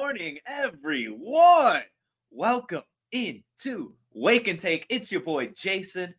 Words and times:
Morning, 0.00 0.38
everyone. 0.46 1.82
Welcome 2.30 2.84
into 3.10 3.94
Wake 4.14 4.46
and 4.46 4.58
Take. 4.58 4.86
It's 4.88 5.10
your 5.10 5.22
boy 5.22 5.48
Jason. 5.56 6.14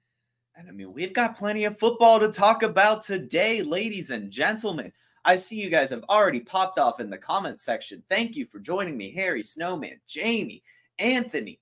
And 0.58 0.68
I 0.68 0.72
mean, 0.74 0.92
we've 0.92 1.14
got 1.14 1.38
plenty 1.38 1.64
of 1.64 1.80
football 1.80 2.20
to 2.20 2.28
talk 2.28 2.62
about 2.62 3.04
today, 3.04 3.62
ladies 3.62 4.10
and 4.10 4.30
gentlemen. 4.30 4.92
I 5.24 5.38
see 5.38 5.62
you 5.62 5.70
guys 5.70 5.92
have 5.92 6.04
already 6.10 6.42
popped 6.42 6.78
off 6.78 7.00
in 7.00 7.10
the 7.10 7.18
comment 7.18 7.62
section. 7.62 8.04
Thank 8.10 8.36
you 8.36 8.46
for 8.48 8.60
joining 8.60 8.98
me, 8.98 9.14
Harry 9.14 9.42
Snowman, 9.42 10.02
Jamie, 10.08 10.62
Anthony, 11.00 11.62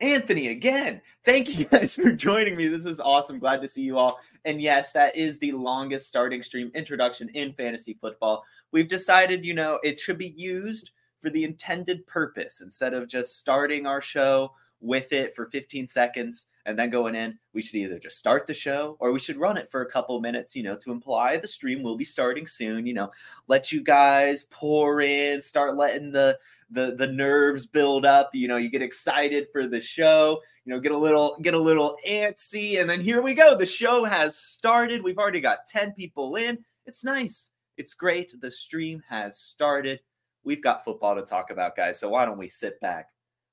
Anthony 0.00 0.48
again. 0.48 1.02
Thank 1.26 1.58
you 1.58 1.66
guys 1.66 1.94
for 1.94 2.10
joining 2.10 2.56
me. 2.56 2.68
This 2.68 2.86
is 2.86 3.00
awesome. 3.00 3.38
Glad 3.38 3.60
to 3.60 3.68
see 3.68 3.82
you 3.82 3.98
all. 3.98 4.18
And 4.46 4.62
yes, 4.62 4.92
that 4.92 5.14
is 5.14 5.38
the 5.38 5.52
longest 5.52 6.08
starting 6.08 6.42
stream 6.42 6.70
introduction 6.74 7.28
in 7.34 7.52
fantasy 7.52 7.98
football. 8.00 8.44
We've 8.72 8.88
decided, 8.88 9.44
you 9.44 9.52
know, 9.52 9.78
it 9.84 9.98
should 9.98 10.18
be 10.18 10.34
used 10.38 10.90
for 11.24 11.30
the 11.30 11.44
intended 11.44 12.06
purpose 12.06 12.60
instead 12.60 12.92
of 12.92 13.08
just 13.08 13.40
starting 13.40 13.86
our 13.86 14.02
show 14.02 14.52
with 14.82 15.10
it 15.14 15.34
for 15.34 15.46
15 15.46 15.88
seconds 15.88 16.48
and 16.66 16.78
then 16.78 16.90
going 16.90 17.14
in. 17.14 17.38
We 17.54 17.62
should 17.62 17.76
either 17.76 17.98
just 17.98 18.18
start 18.18 18.46
the 18.46 18.52
show 18.52 18.98
or 19.00 19.10
we 19.10 19.18
should 19.18 19.38
run 19.38 19.56
it 19.56 19.70
for 19.70 19.80
a 19.80 19.90
couple 19.90 20.20
minutes, 20.20 20.54
you 20.54 20.62
know, 20.62 20.76
to 20.76 20.92
imply 20.92 21.38
the 21.38 21.48
stream 21.48 21.82
will 21.82 21.96
be 21.96 22.04
starting 22.04 22.46
soon, 22.46 22.86
you 22.86 22.92
know, 22.92 23.10
let 23.48 23.72
you 23.72 23.82
guys 23.82 24.44
pour 24.50 25.00
in, 25.00 25.40
start 25.40 25.76
letting 25.76 26.12
the 26.12 26.38
the 26.70 26.94
the 26.96 27.06
nerves 27.06 27.64
build 27.64 28.04
up, 28.04 28.34
you 28.34 28.46
know, 28.46 28.58
you 28.58 28.68
get 28.68 28.82
excited 28.82 29.46
for 29.50 29.66
the 29.66 29.80
show, 29.80 30.42
you 30.66 30.74
know, 30.74 30.80
get 30.80 30.92
a 30.92 30.98
little 30.98 31.38
get 31.40 31.54
a 31.54 31.58
little 31.58 31.96
antsy 32.06 32.82
and 32.82 32.90
then 32.90 33.00
here 33.00 33.22
we 33.22 33.32
go. 33.32 33.56
The 33.56 33.64
show 33.64 34.04
has 34.04 34.36
started. 34.36 35.02
We've 35.02 35.18
already 35.18 35.40
got 35.40 35.66
10 35.66 35.92
people 35.92 36.36
in. 36.36 36.62
It's 36.84 37.02
nice. 37.02 37.52
It's 37.78 37.94
great. 37.94 38.38
The 38.38 38.50
stream 38.50 39.02
has 39.08 39.38
started. 39.38 40.00
We've 40.44 40.62
got 40.62 40.84
football 40.84 41.14
to 41.14 41.22
talk 41.22 41.50
about, 41.50 41.74
guys. 41.74 41.98
So 41.98 42.10
why 42.10 42.26
don't 42.26 42.36
we 42.36 42.48
sit 42.48 42.78
back? 42.80 43.08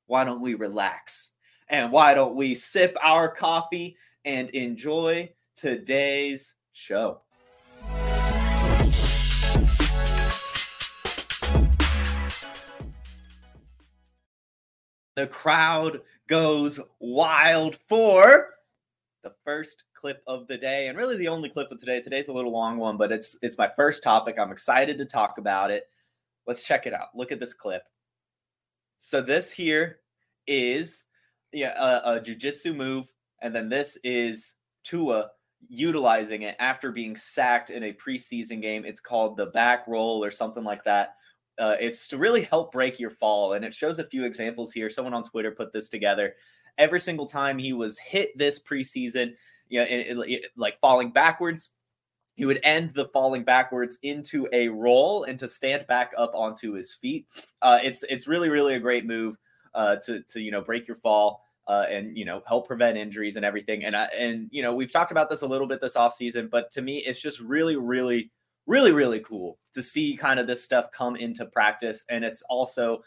Why 0.07 0.25
don't 0.25 0.41
we 0.41 0.55
relax? 0.55 1.31
And 1.69 1.89
why 1.89 2.13
don't 2.13 2.35
we 2.35 2.53
sip 2.53 2.97
our 3.01 3.33
coffee 3.33 3.95
and 4.25 4.49
enjoy 4.49 5.31
today's 5.55 6.55
show? 6.73 7.21
The 15.15 15.27
crowd 15.27 16.01
goes 16.27 16.79
wild 16.99 17.77
for 17.87 18.49
the 19.23 19.33
first 19.45 19.85
clip 19.93 20.23
of 20.27 20.47
the 20.47 20.57
day 20.57 20.87
and 20.87 20.97
really 20.97 21.15
the 21.15 21.27
only 21.29 21.49
clip 21.49 21.71
of 21.71 21.79
today. 21.79 22.01
Today's 22.01 22.27
a 22.27 22.33
little 22.33 22.51
long 22.51 22.77
one, 22.77 22.97
but 22.97 23.13
it's 23.13 23.37
it's 23.41 23.57
my 23.57 23.69
first 23.77 24.03
topic. 24.03 24.37
I'm 24.37 24.51
excited 24.51 24.97
to 24.97 25.05
talk 25.05 25.37
about 25.37 25.71
it. 25.71 25.87
Let's 26.51 26.63
check 26.63 26.85
it 26.85 26.93
out. 26.93 27.15
Look 27.15 27.31
at 27.31 27.39
this 27.39 27.53
clip. 27.53 27.83
So 28.99 29.21
this 29.21 29.53
here 29.53 29.99
is 30.47 31.05
yeah 31.53 31.73
a, 31.79 32.15
a 32.15 32.19
jujitsu 32.19 32.75
move, 32.75 33.07
and 33.41 33.55
then 33.55 33.69
this 33.69 33.97
is 34.03 34.55
Tua 34.83 35.29
utilizing 35.69 36.41
it 36.41 36.57
after 36.59 36.91
being 36.91 37.15
sacked 37.15 37.69
in 37.69 37.83
a 37.83 37.93
preseason 37.93 38.61
game. 38.61 38.83
It's 38.83 38.99
called 38.99 39.37
the 39.37 39.45
back 39.45 39.87
roll 39.87 40.21
or 40.21 40.29
something 40.29 40.65
like 40.65 40.83
that. 40.83 41.15
Uh, 41.57 41.77
it's 41.79 42.09
to 42.09 42.17
really 42.17 42.41
help 42.41 42.73
break 42.73 42.99
your 42.99 43.11
fall, 43.11 43.53
and 43.53 43.63
it 43.63 43.73
shows 43.73 43.99
a 43.99 44.09
few 44.09 44.25
examples 44.25 44.73
here. 44.73 44.89
Someone 44.89 45.13
on 45.13 45.23
Twitter 45.23 45.51
put 45.51 45.71
this 45.71 45.87
together. 45.87 46.33
Every 46.77 46.99
single 46.99 47.27
time 47.27 47.57
he 47.57 47.71
was 47.71 47.97
hit 47.97 48.37
this 48.37 48.61
preseason, 48.61 49.35
you 49.69 49.79
know, 49.79 49.85
it, 49.85 50.17
it, 50.17 50.17
it, 50.29 50.51
like 50.57 50.81
falling 50.81 51.13
backwards, 51.13 51.69
he 52.35 52.45
would 52.45 52.59
end 52.63 52.93
the 52.93 53.07
falling 53.09 53.43
backwards 53.43 53.97
into 54.03 54.47
a 54.53 54.67
roll 54.67 55.23
and 55.25 55.37
to 55.39 55.47
stand 55.47 55.85
back 55.87 56.11
up 56.17 56.31
onto 56.33 56.73
his 56.73 56.93
feet. 56.93 57.27
Uh, 57.61 57.79
it's 57.83 58.03
it's 58.09 58.27
really 58.27 58.49
really 58.49 58.75
a 58.75 58.79
great 58.79 59.05
move 59.05 59.37
uh, 59.73 59.97
to 59.97 60.21
to 60.23 60.39
you 60.39 60.51
know 60.51 60.61
break 60.61 60.87
your 60.87 60.97
fall 60.97 61.43
uh, 61.67 61.85
and 61.89 62.17
you 62.17 62.25
know 62.25 62.41
help 62.47 62.67
prevent 62.67 62.97
injuries 62.97 63.35
and 63.35 63.45
everything. 63.45 63.85
And 63.85 63.95
I, 63.95 64.05
and 64.05 64.47
you 64.51 64.63
know 64.63 64.73
we've 64.73 64.91
talked 64.91 65.11
about 65.11 65.29
this 65.29 65.41
a 65.41 65.47
little 65.47 65.67
bit 65.67 65.81
this 65.81 65.95
off 65.95 66.13
season, 66.13 66.47
but 66.51 66.71
to 66.71 66.81
me 66.81 66.99
it's 66.99 67.21
just 67.21 67.39
really 67.39 67.75
really 67.75 68.31
really 68.65 68.91
really 68.91 69.19
cool 69.19 69.57
to 69.73 69.83
see 69.83 70.15
kind 70.15 70.39
of 70.39 70.47
this 70.47 70.63
stuff 70.63 70.91
come 70.91 71.15
into 71.15 71.45
practice, 71.45 72.05
and 72.09 72.23
it's 72.23 72.43
also 72.49 73.03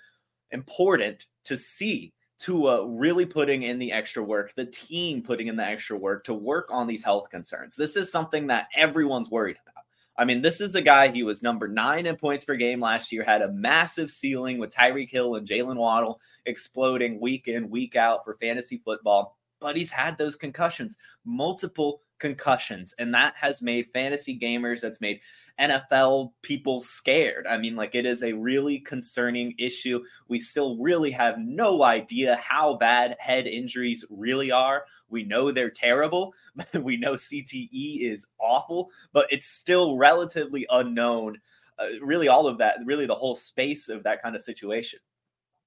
important 0.50 1.26
to 1.44 1.56
see 1.56 2.12
Tua 2.38 2.82
uh, 2.82 2.84
really 2.86 3.26
putting 3.26 3.62
in 3.62 3.78
the 3.78 3.92
extra 3.92 4.22
work, 4.22 4.54
the 4.54 4.66
team 4.66 5.22
putting 5.22 5.46
in 5.46 5.56
the 5.56 5.64
extra 5.64 5.96
work 5.96 6.24
to 6.24 6.34
work 6.34 6.68
on 6.70 6.86
these 6.86 7.02
health 7.02 7.30
concerns. 7.30 7.76
This 7.76 7.96
is 7.96 8.10
something 8.10 8.46
that 8.48 8.68
everyone's 8.74 9.30
worried 9.30 9.56
about. 9.62 9.84
I 10.16 10.24
mean, 10.24 10.42
this 10.42 10.60
is 10.60 10.72
the 10.72 10.82
guy, 10.82 11.08
he 11.08 11.24
was 11.24 11.42
number 11.42 11.66
nine 11.66 12.06
in 12.06 12.16
points 12.16 12.44
per 12.44 12.54
game 12.54 12.80
last 12.80 13.10
year, 13.10 13.24
had 13.24 13.42
a 13.42 13.52
massive 13.52 14.10
ceiling 14.10 14.58
with 14.58 14.72
Tyreek 14.72 15.10
Hill 15.10 15.34
and 15.36 15.46
Jaylen 15.46 15.76
Waddle 15.76 16.20
exploding 16.46 17.20
week 17.20 17.48
in, 17.48 17.68
week 17.68 17.96
out 17.96 18.24
for 18.24 18.36
fantasy 18.40 18.80
football. 18.84 19.36
But 19.58 19.76
he's 19.76 19.90
had 19.90 20.16
those 20.16 20.36
concussions, 20.36 20.96
multiple 21.24 22.02
concussions, 22.18 22.94
and 22.98 23.12
that 23.14 23.34
has 23.36 23.60
made 23.60 23.86
fantasy 23.92 24.38
gamers, 24.38 24.80
that's 24.80 25.00
made 25.00 25.20
NFL 25.60 26.32
people 26.42 26.80
scared. 26.80 27.46
I 27.46 27.56
mean, 27.56 27.76
like 27.76 27.94
it 27.94 28.06
is 28.06 28.22
a 28.22 28.32
really 28.32 28.80
concerning 28.80 29.54
issue. 29.58 30.00
We 30.28 30.40
still 30.40 30.76
really 30.78 31.10
have 31.12 31.38
no 31.38 31.84
idea 31.84 32.36
how 32.42 32.74
bad 32.74 33.16
head 33.18 33.46
injuries 33.46 34.04
really 34.10 34.50
are. 34.50 34.84
We 35.08 35.24
know 35.24 35.50
they're 35.52 35.70
terrible. 35.70 36.34
we 36.74 36.96
know 36.96 37.14
CTE 37.14 38.02
is 38.02 38.26
awful, 38.38 38.90
but 39.12 39.26
it's 39.30 39.46
still 39.46 39.96
relatively 39.96 40.66
unknown. 40.70 41.40
Uh, 41.78 41.88
really, 42.02 42.28
all 42.28 42.46
of 42.46 42.58
that, 42.58 42.78
really, 42.84 43.06
the 43.06 43.14
whole 43.14 43.36
space 43.36 43.88
of 43.88 44.02
that 44.04 44.22
kind 44.22 44.36
of 44.36 44.42
situation. 44.42 45.00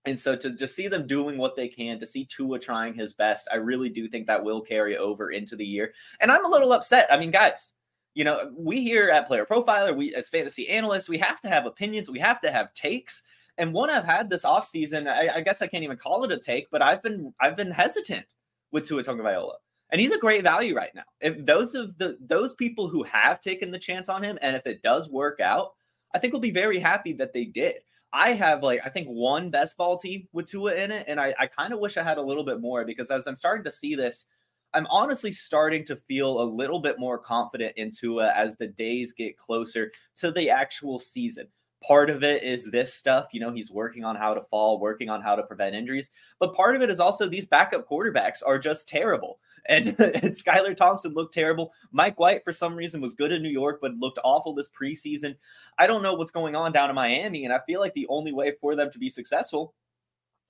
And 0.06 0.18
so 0.18 0.38
to 0.38 0.52
just 0.52 0.74
see 0.74 0.88
them 0.88 1.06
doing 1.06 1.38
what 1.38 1.58
they 1.58 1.68
can, 1.68 2.00
to 2.00 2.08
see 2.08 2.24
Tua 2.26 2.60
trying 2.60 2.94
his 2.94 3.14
best, 3.14 3.48
I 3.52 3.58
really 3.58 3.90
do 3.90 4.08
think 4.08 4.26
that 4.28 4.42
will 4.42 4.62
carry 4.62 4.98
over 4.98 5.32
into 5.32 5.58
the 5.58 5.66
year. 5.66 5.94
And 6.22 6.32
I'm 6.32 6.46
a 6.46 6.50
little 6.50 6.72
upset. 6.72 7.08
I 7.12 7.18
mean, 7.18 7.30
guys, 7.30 7.74
you 8.18 8.24
know, 8.24 8.52
we 8.58 8.82
here 8.82 9.10
at 9.10 9.28
Player 9.28 9.46
Profiler, 9.46 9.96
we 9.96 10.16
as 10.16 10.28
fantasy 10.28 10.68
analysts, 10.70 11.08
we 11.08 11.20
have 11.20 11.40
to 11.42 11.50
have 11.50 11.68
opinions, 11.68 12.10
we 12.10 12.18
have 12.18 12.42
to 12.42 12.52
have 12.52 12.74
takes. 12.74 13.22
And 13.60 13.72
one 13.72 13.92
I've 13.92 14.08
had 14.08 14.28
this 14.28 14.44
offseason, 14.44 15.08
I, 15.08 15.36
I 15.36 15.42
guess 15.42 15.62
I 15.62 15.68
can't 15.68 15.84
even 15.84 15.98
call 15.98 16.24
it 16.24 16.32
a 16.32 16.40
take, 16.40 16.68
but 16.72 16.82
I've 16.82 17.04
been 17.04 17.32
I've 17.40 17.56
been 17.56 17.70
hesitant 17.70 18.26
with 18.72 18.88
Tua 18.88 19.04
Tagovailoa. 19.04 19.54
And 19.92 20.02
he's 20.02 20.12
a 20.12 20.18
great 20.18 20.42
value 20.42 20.76
right 20.76 20.90
now. 20.96 21.04
If 21.22 21.46
those 21.46 21.76
of 21.76 21.96
the 22.00 22.18
those 22.20 22.56
people 22.56 22.90
who 22.90 23.04
have 23.04 23.40
taken 23.40 23.70
the 23.70 23.78
chance 23.78 24.10
on 24.10 24.24
him, 24.24 24.40
and 24.42 24.56
if 24.56 24.66
it 24.66 24.82
does 24.82 25.08
work 25.08 25.40
out, 25.40 25.74
I 26.16 26.18
think 26.18 26.34
we'll 26.34 26.42
be 26.42 26.50
very 26.50 26.80
happy 26.80 27.14
that 27.14 27.34
they 27.34 27.46
did. 27.46 27.76
I 28.12 28.30
have 28.34 28.64
like 28.64 28.80
I 28.84 28.90
think 28.90 29.10
one 29.10 29.52
best 29.52 29.78
ball 29.78 29.96
team 29.96 30.28
with 30.34 30.48
Tua 30.48 30.74
in 30.74 30.90
it, 30.90 31.06
and 31.08 31.20
I, 31.20 31.36
I 31.38 31.46
kind 31.46 31.72
of 31.72 31.78
wish 31.78 31.98
I 31.98 32.04
had 32.04 32.18
a 32.18 32.24
little 32.24 32.44
bit 32.44 32.62
more 32.62 32.84
because 32.84 33.12
as 33.12 33.28
I'm 33.28 33.36
starting 33.36 33.66
to 33.66 33.72
see 33.72 33.94
this 33.94 34.26
I'm 34.74 34.88
honestly 34.90 35.32
starting 35.32 35.86
to 35.86 35.96
feel 35.96 36.42
a 36.42 36.44
little 36.44 36.80
bit 36.80 37.00
more 37.00 37.18
confident 37.18 37.74
in 37.78 37.92
Tua 37.92 38.32
as 38.36 38.58
the 38.58 38.68
days 38.68 39.14
get 39.14 39.38
closer 39.38 39.92
to 40.18 40.32
the 40.32 40.50
actual 40.50 41.00
season. 41.00 41.48
Part 41.84 42.10
of 42.10 42.24
it 42.24 42.44
is 42.44 42.70
this 42.70 42.94
stuff, 42.94 43.28
you 43.32 43.40
know, 43.40 43.52
he's 43.52 43.72
working 43.72 44.04
on 44.04 44.16
how 44.16 44.34
to 44.34 44.42
fall, 44.50 44.80
working 44.80 45.10
on 45.10 45.22
how 45.22 45.36
to 45.36 45.44
prevent 45.44 45.76
injuries. 45.76 46.10
But 46.40 46.56
part 46.56 46.76
of 46.76 46.82
it 46.82 46.90
is 46.90 47.00
also 47.00 47.30
these 47.30 47.46
backup 47.46 47.88
quarterbacks 47.88 48.42
are 48.46 48.60
just 48.60 48.88
terrible. 48.88 49.40
And, 49.70 49.88
and 50.00 50.32
Skylar 50.34 50.78
Thompson 50.78 51.14
looked 51.14 51.34
terrible. 51.34 51.74
Mike 51.92 52.18
White, 52.18 52.46
for 52.46 52.54
some 52.54 52.74
reason, 52.74 53.02
was 53.02 53.16
good 53.16 53.34
in 53.34 53.44
New 53.44 53.50
York, 53.50 53.80
but 53.82 53.96
looked 53.96 54.18
awful 54.24 54.54
this 54.54 54.70
preseason. 54.70 55.36
I 55.78 55.88
don't 55.88 56.02
know 56.02 56.14
what's 56.14 56.32
going 56.32 56.56
on 56.56 56.72
down 56.72 56.90
in 56.90 56.96
Miami. 56.96 57.44
And 57.44 57.54
I 57.54 57.60
feel 57.68 57.82
like 57.82 57.94
the 57.94 58.08
only 58.08 58.32
way 58.32 58.54
for 58.62 58.78
them 58.78 58.90
to 58.94 58.98
be 58.98 59.10
successful 59.10 59.74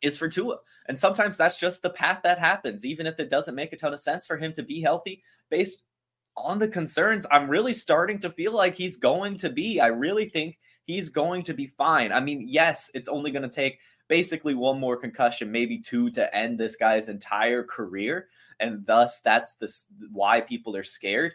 is 0.02 0.18
for 0.18 0.30
Tua. 0.30 0.58
And 0.88 0.98
sometimes 0.98 1.38
that's 1.38 1.60
just 1.60 1.82
the 1.82 1.90
path 1.90 2.22
that 2.24 2.40
happens, 2.40 2.86
even 2.86 3.08
if 3.08 3.20
it 3.20 3.30
doesn't 3.30 3.56
make 3.56 3.74
a 3.74 3.78
ton 3.78 3.94
of 3.94 4.00
sense 4.00 4.26
for 4.26 4.38
him 4.38 4.54
to 4.54 4.64
be 4.64 4.82
healthy 4.82 5.24
based 5.50 5.84
on 6.36 6.60
the 6.60 6.68
concerns. 6.68 7.26
I'm 7.32 7.50
really 7.50 7.74
starting 7.74 8.20
to 8.20 8.30
feel 8.30 8.54
like 8.54 8.76
he's 8.76 8.98
going 8.98 9.38
to 9.40 9.50
be. 9.50 9.80
I 9.80 9.88
really 9.88 10.30
think 10.30 10.58
he's 10.84 11.10
going 11.10 11.44
to 11.44 11.54
be 11.54 11.68
fine. 11.68 12.12
I 12.12 12.20
mean, 12.20 12.46
yes, 12.48 12.90
it's 12.94 13.08
only 13.08 13.32
going 13.32 13.48
to 13.48 13.50
take 13.50 13.80
basically 14.08 14.54
one 14.54 14.80
more 14.80 14.96
concussion, 14.96 15.52
maybe 15.52 15.80
two 15.80 16.10
to 16.12 16.34
end 16.34 16.58
this 16.58 16.76
guy's 16.76 17.10
entire 17.10 17.64
career. 17.64 18.28
And 18.60 18.86
thus, 18.86 19.20
that's 19.22 19.56
this 19.56 19.86
why 20.12 20.42
people 20.42 20.76
are 20.76 20.84
scared. 20.84 21.34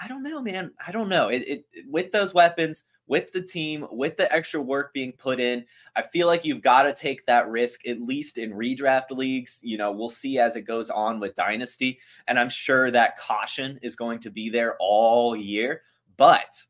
I 0.00 0.08
don't 0.08 0.22
know, 0.22 0.40
man. 0.40 0.72
I 0.84 0.90
don't 0.90 1.10
know. 1.10 1.28
It, 1.28 1.46
it 1.46 1.64
with 1.88 2.12
those 2.12 2.32
weapons, 2.32 2.84
with 3.06 3.32
the 3.32 3.42
team, 3.42 3.86
with 3.90 4.16
the 4.16 4.32
extra 4.32 4.60
work 4.60 4.92
being 4.94 5.12
put 5.12 5.40
in, 5.40 5.64
I 5.96 6.02
feel 6.02 6.26
like 6.26 6.44
you've 6.44 6.62
got 6.62 6.82
to 6.84 6.94
take 6.94 7.26
that 7.26 7.48
risk 7.48 7.86
at 7.86 8.00
least 8.00 8.38
in 8.38 8.52
redraft 8.52 9.10
leagues. 9.10 9.60
You 9.62 9.78
know, 9.78 9.92
we'll 9.92 10.10
see 10.10 10.38
as 10.38 10.56
it 10.56 10.62
goes 10.62 10.88
on 10.88 11.20
with 11.20 11.34
Dynasty, 11.34 11.98
and 12.28 12.38
I'm 12.38 12.50
sure 12.50 12.90
that 12.90 13.18
caution 13.18 13.78
is 13.82 13.96
going 13.96 14.20
to 14.20 14.30
be 14.30 14.50
there 14.50 14.76
all 14.78 15.36
year. 15.36 15.82
But 16.16 16.62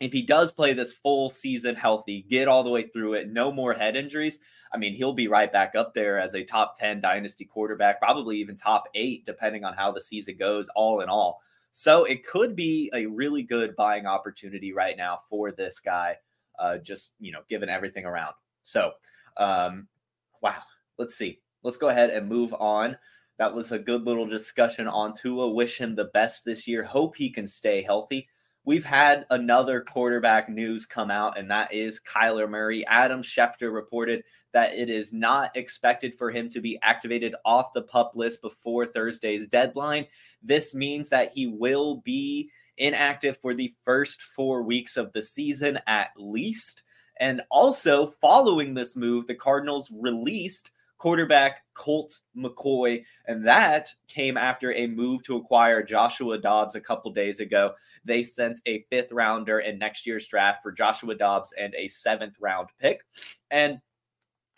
if 0.00 0.12
he 0.12 0.22
does 0.22 0.52
play 0.52 0.72
this 0.72 0.92
full 0.92 1.30
season 1.30 1.76
healthy, 1.76 2.26
get 2.28 2.48
all 2.48 2.64
the 2.64 2.70
way 2.70 2.88
through 2.88 3.14
it, 3.14 3.30
no 3.30 3.52
more 3.52 3.72
head 3.72 3.96
injuries, 3.96 4.38
I 4.72 4.76
mean, 4.76 4.94
he'll 4.94 5.12
be 5.12 5.28
right 5.28 5.52
back 5.52 5.76
up 5.76 5.94
there 5.94 6.18
as 6.18 6.34
a 6.34 6.42
top 6.42 6.78
10 6.78 7.00
dynasty 7.00 7.44
quarterback, 7.44 8.00
probably 8.00 8.38
even 8.38 8.56
top 8.56 8.88
eight, 8.96 9.24
depending 9.24 9.64
on 9.64 9.74
how 9.74 9.92
the 9.92 10.02
season 10.02 10.36
goes, 10.36 10.68
all 10.74 11.00
in 11.00 11.08
all. 11.08 11.40
So 11.76 12.04
it 12.04 12.24
could 12.24 12.54
be 12.54 12.88
a 12.94 13.04
really 13.04 13.42
good 13.42 13.74
buying 13.74 14.06
opportunity 14.06 14.72
right 14.72 14.96
now 14.96 15.18
for 15.28 15.50
this 15.50 15.80
guy, 15.80 16.16
uh, 16.56 16.78
just, 16.78 17.14
you 17.18 17.32
know, 17.32 17.40
given 17.50 17.68
everything 17.68 18.04
around. 18.04 18.32
So, 18.62 18.92
um, 19.38 19.88
wow, 20.40 20.62
let's 20.98 21.16
see. 21.16 21.40
Let's 21.64 21.76
go 21.76 21.88
ahead 21.88 22.10
and 22.10 22.28
move 22.28 22.54
on. 22.54 22.96
That 23.38 23.52
was 23.52 23.72
a 23.72 23.78
good 23.80 24.04
little 24.04 24.24
discussion 24.24 24.86
on 24.86 25.16
Tua. 25.16 25.50
Wish 25.50 25.76
him 25.76 25.96
the 25.96 26.10
best 26.14 26.44
this 26.44 26.68
year. 26.68 26.84
Hope 26.84 27.16
he 27.16 27.28
can 27.28 27.48
stay 27.48 27.82
healthy 27.82 28.28
we've 28.64 28.84
had 28.84 29.26
another 29.30 29.80
quarterback 29.80 30.48
news 30.48 30.86
come 30.86 31.10
out, 31.10 31.38
and 31.38 31.50
that 31.50 31.72
is 31.72 32.00
Kyler 32.00 32.48
Murray. 32.48 32.86
Adam 32.86 33.22
Schefter 33.22 33.72
reported 33.72 34.24
that 34.52 34.74
it 34.74 34.88
is 34.88 35.12
not 35.12 35.56
expected 35.56 36.16
for 36.16 36.30
him 36.30 36.48
to 36.48 36.60
be 36.60 36.78
activated 36.82 37.34
off 37.44 37.72
the 37.74 37.82
pup 37.82 38.12
list 38.14 38.40
before 38.40 38.86
Thursday's 38.86 39.48
deadline. 39.48 40.06
This 40.42 40.74
means 40.74 41.08
that 41.10 41.32
he 41.34 41.46
will 41.46 41.96
be 42.04 42.50
inactive 42.78 43.36
for 43.38 43.54
the 43.54 43.74
first 43.84 44.22
four 44.22 44.62
weeks 44.62 44.96
of 44.96 45.12
the 45.12 45.22
season 45.22 45.78
at 45.86 46.08
least. 46.16 46.82
And 47.18 47.42
also, 47.50 48.14
following 48.20 48.74
this 48.74 48.96
move, 48.96 49.26
the 49.26 49.34
Cardinals 49.34 49.90
released 49.92 50.70
quarterback 50.98 51.62
Colt 51.74 52.20
McCoy, 52.36 53.04
and 53.26 53.46
that 53.46 53.92
came 54.08 54.36
after 54.36 54.72
a 54.72 54.86
move 54.86 55.22
to 55.24 55.36
acquire 55.36 55.82
Joshua 55.82 56.38
Dobbs 56.38 56.76
a 56.76 56.80
couple 56.80 57.12
days 57.12 57.40
ago. 57.40 57.74
They 58.04 58.22
sent 58.22 58.60
a 58.66 58.84
fifth 58.90 59.12
rounder 59.12 59.60
in 59.60 59.78
next 59.78 60.06
year's 60.06 60.26
draft 60.26 60.62
for 60.62 60.72
Joshua 60.72 61.14
Dobbs 61.14 61.52
and 61.58 61.74
a 61.74 61.88
seventh 61.88 62.34
round 62.40 62.68
pick. 62.80 63.02
And, 63.50 63.78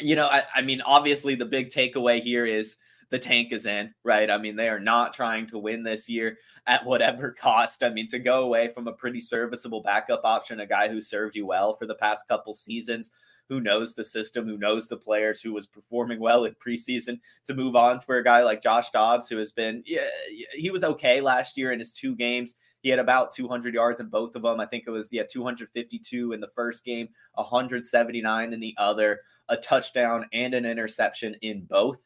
you 0.01 0.17
know, 0.17 0.27
I, 0.27 0.43
I 0.55 0.63
mean, 0.63 0.81
obviously, 0.83 1.35
the 1.35 1.45
big 1.45 1.71
takeaway 1.71 2.23
here 2.23 2.47
is 2.47 2.77
the 3.11 3.19
tank 3.19 3.53
is 3.53 3.67
in, 3.67 3.95
right? 4.05 4.31
I 4.31 4.39
mean, 4.39 4.57
they 4.57 4.69
are 4.69 4.81
not 4.81 5.15
trying 5.15 5.47
to 5.49 5.59
win 5.59 5.83
this 5.83 6.09
year 6.09 6.39
at 6.67 6.85
whatever 6.85 7.31
cost. 7.31 7.85
I 7.85 7.91
mean, 7.91 8.09
to 8.09 8.19
go 8.19 8.43
away 8.43 8.73
from 8.75 8.89
a 8.89 8.93
pretty 8.93 9.21
serviceable 9.21 9.83
backup 9.83 10.23
option, 10.25 10.61
a 10.61 10.67
guy 10.67 10.89
who 10.89 11.01
served 11.01 11.37
you 11.37 11.47
well 11.47 11.77
for 11.77 11.87
the 11.87 11.95
past 11.95 12.27
couple 12.27 12.53
seasons, 12.53 13.13
who 13.49 13.61
knows 13.61 13.95
the 13.95 14.05
system, 14.05 14.45
who 14.45 14.59
knows 14.59 14.89
the 14.89 14.97
players, 14.97 15.41
who 15.41 15.53
was 15.53 15.69
performing 15.69 16.19
well 16.19 16.45
in 16.45 16.55
preseason 16.55 17.21
to 17.45 17.55
move 17.55 17.77
on 17.77 18.01
for 18.01 18.19
a 18.19 18.25
guy 18.25 18.43
like 18.43 18.61
Josh 18.61 18.91
Dobbs, 18.91 19.29
who 19.29 19.37
has 19.37 19.53
been, 19.53 19.85
yeah, 19.87 20.09
he 20.53 20.71
was 20.71 20.83
okay 20.83 21.21
last 21.21 21.57
year 21.57 21.71
in 21.71 21.79
his 21.79 21.93
two 21.93 22.17
games. 22.17 22.57
He 22.87 22.91
had 22.91 23.01
about 23.01 23.33
200 23.33 23.75
yards 23.75 23.99
in 23.99 24.07
both 24.07 24.37
of 24.37 24.43
them. 24.43 24.61
I 24.61 24.67
think 24.67 24.85
it 24.87 24.91
was, 24.91 25.09
yeah, 25.11 25.25
252 25.29 26.35
in 26.35 26.39
the 26.39 26.47
first 26.55 26.85
game, 26.85 27.09
179 27.35 28.53
in 28.53 28.61
the 28.61 28.77
other, 28.79 29.23
a 29.49 29.57
touchdown 29.57 30.25
and 30.33 30.55
an 30.55 30.65
interception 30.65 31.35
in 31.43 31.65
both. 31.65 31.99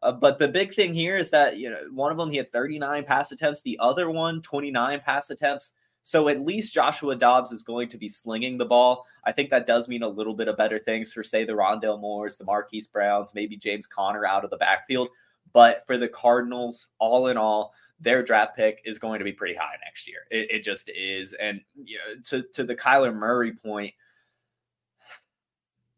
Uh, 0.00 0.12
but 0.12 0.38
the 0.38 0.46
big 0.46 0.72
thing 0.72 0.94
here 0.94 1.18
is 1.18 1.28
that, 1.30 1.56
you 1.56 1.68
know, 1.70 1.80
one 1.92 2.12
of 2.12 2.18
them 2.18 2.30
he 2.30 2.36
had 2.36 2.48
39 2.52 3.02
pass 3.02 3.32
attempts, 3.32 3.62
the 3.62 3.76
other 3.80 4.10
one, 4.10 4.40
29 4.40 5.00
pass 5.00 5.30
attempts. 5.30 5.72
So 6.04 6.28
at 6.28 6.38
least 6.38 6.72
Joshua 6.72 7.16
Dobbs 7.16 7.50
is 7.50 7.64
going 7.64 7.88
to 7.88 7.98
be 7.98 8.08
slinging 8.08 8.58
the 8.58 8.64
ball. 8.64 9.06
I 9.24 9.32
think 9.32 9.50
that 9.50 9.66
does 9.66 9.88
mean 9.88 10.04
a 10.04 10.08
little 10.08 10.34
bit 10.34 10.46
of 10.46 10.56
better 10.56 10.78
things 10.78 11.12
for, 11.12 11.24
say, 11.24 11.42
the 11.42 11.54
Rondale 11.54 12.00
Moores, 12.00 12.36
the 12.36 12.44
Marquise 12.44 12.86
Browns, 12.86 13.34
maybe 13.34 13.56
James 13.56 13.88
Conner 13.88 14.24
out 14.24 14.44
of 14.44 14.50
the 14.50 14.56
backfield. 14.56 15.08
But 15.52 15.82
for 15.88 15.98
the 15.98 16.06
Cardinals, 16.06 16.86
all 17.00 17.26
in 17.26 17.36
all, 17.36 17.72
their 18.00 18.22
draft 18.22 18.56
pick 18.56 18.80
is 18.84 18.98
going 18.98 19.18
to 19.18 19.24
be 19.24 19.32
pretty 19.32 19.54
high 19.54 19.76
next 19.84 20.08
year. 20.08 20.20
It, 20.30 20.50
it 20.50 20.62
just 20.62 20.90
is. 20.90 21.32
And 21.34 21.60
you 21.74 21.98
know, 21.98 22.20
to 22.28 22.42
to 22.54 22.64
the 22.64 22.76
Kyler 22.76 23.14
Murray 23.14 23.52
point, 23.52 23.92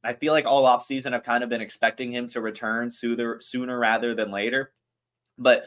I 0.02 0.14
feel 0.14 0.32
like 0.32 0.46
all 0.46 0.64
offseason 0.64 1.12
I've 1.12 1.24
kind 1.24 1.44
of 1.44 1.50
been 1.50 1.60
expecting 1.60 2.12
him 2.12 2.26
to 2.28 2.40
return 2.40 2.90
sooner 2.90 3.40
sooner 3.40 3.78
rather 3.78 4.14
than 4.14 4.30
later. 4.30 4.72
But 5.36 5.66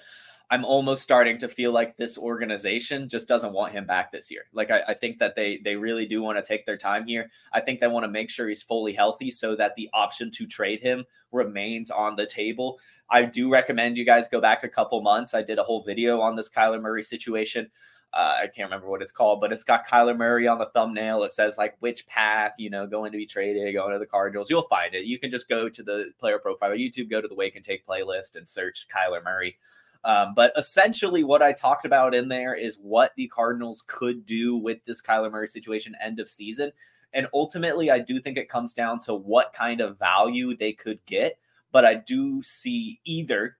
I'm 0.53 0.65
almost 0.65 1.01
starting 1.01 1.39
to 1.39 1.47
feel 1.47 1.71
like 1.71 1.97
this 1.97 2.15
organization 2.15 3.09
just 3.09 3.27
doesn't 3.27 3.53
want 3.53 3.73
him 3.73 3.87
back 3.87 4.11
this 4.11 4.29
year. 4.29 4.43
Like 4.53 4.69
I, 4.69 4.83
I 4.89 4.93
think 4.93 5.17
that 5.17 5.35
they 5.35 5.57
they 5.63 5.75
really 5.75 6.05
do 6.05 6.21
want 6.21 6.37
to 6.37 6.43
take 6.43 6.67
their 6.67 6.77
time 6.77 7.07
here. 7.07 7.31
I 7.53 7.59
think 7.59 7.79
they 7.79 7.87
want 7.87 8.03
to 8.03 8.07
make 8.07 8.29
sure 8.29 8.47
he's 8.47 8.61
fully 8.61 8.93
healthy 8.93 9.31
so 9.31 9.55
that 9.55 9.73
the 9.75 9.89
option 9.95 10.29
to 10.29 10.45
trade 10.45 10.79
him 10.79 11.05
remains 11.31 11.89
on 11.89 12.15
the 12.15 12.27
table. 12.27 12.79
I 13.09 13.23
do 13.23 13.51
recommend 13.51 13.97
you 13.97 14.05
guys 14.05 14.29
go 14.29 14.39
back 14.39 14.63
a 14.63 14.69
couple 14.69 15.01
months. 15.01 15.33
I 15.33 15.41
did 15.41 15.57
a 15.57 15.63
whole 15.63 15.81
video 15.81 16.21
on 16.21 16.35
this 16.35 16.51
Kyler 16.51 16.79
Murray 16.79 17.01
situation. 17.01 17.71
Uh, 18.13 18.37
I 18.43 18.45
can't 18.45 18.69
remember 18.69 18.91
what 18.91 19.01
it's 19.01 19.11
called, 19.11 19.41
but 19.41 19.51
it's 19.51 19.63
got 19.63 19.87
Kyler 19.87 20.15
Murray 20.15 20.47
on 20.47 20.59
the 20.59 20.67
thumbnail. 20.67 21.23
It 21.23 21.31
says 21.31 21.57
like 21.57 21.77
which 21.79 22.05
path, 22.05 22.51
you 22.59 22.69
know, 22.69 22.85
going 22.85 23.11
to 23.11 23.17
be 23.17 23.25
traded, 23.25 23.73
going 23.73 23.93
to 23.93 23.97
the 23.97 24.05
Cardinals. 24.05 24.51
You'll 24.51 24.67
find 24.67 24.93
it. 24.93 25.05
You 25.05 25.17
can 25.17 25.31
just 25.31 25.49
go 25.49 25.67
to 25.67 25.81
the 25.81 26.11
player 26.19 26.37
profile 26.37 26.77
YouTube, 26.77 27.09
go 27.09 27.21
to 27.21 27.27
the 27.27 27.33
Wake 27.33 27.55
and 27.55 27.65
Take 27.65 27.87
playlist, 27.87 28.35
and 28.35 28.47
search 28.47 28.85
Kyler 28.95 29.23
Murray. 29.23 29.57
Um, 30.05 30.33
but 30.35 30.51
essentially, 30.57 31.23
what 31.23 31.41
I 31.41 31.53
talked 31.53 31.85
about 31.85 32.13
in 32.13 32.27
there 32.27 32.53
is 32.53 32.77
what 32.81 33.13
the 33.15 33.27
Cardinals 33.27 33.83
could 33.87 34.25
do 34.25 34.57
with 34.57 34.79
this 34.85 35.01
Kyler 35.01 35.31
Murray 35.31 35.47
situation 35.47 35.95
end 36.01 36.19
of 36.19 36.29
season. 36.29 36.71
And 37.13 37.27
ultimately, 37.33 37.89
I 37.91 37.99
do 37.99 38.19
think 38.19 38.37
it 38.37 38.49
comes 38.49 38.73
down 38.73 38.99
to 39.01 39.13
what 39.13 39.53
kind 39.53 39.81
of 39.81 39.99
value 39.99 40.55
they 40.55 40.73
could 40.73 40.99
get. 41.05 41.37
But 41.71 41.85
I 41.85 41.95
do 41.95 42.41
see 42.43 42.99
either, 43.05 43.57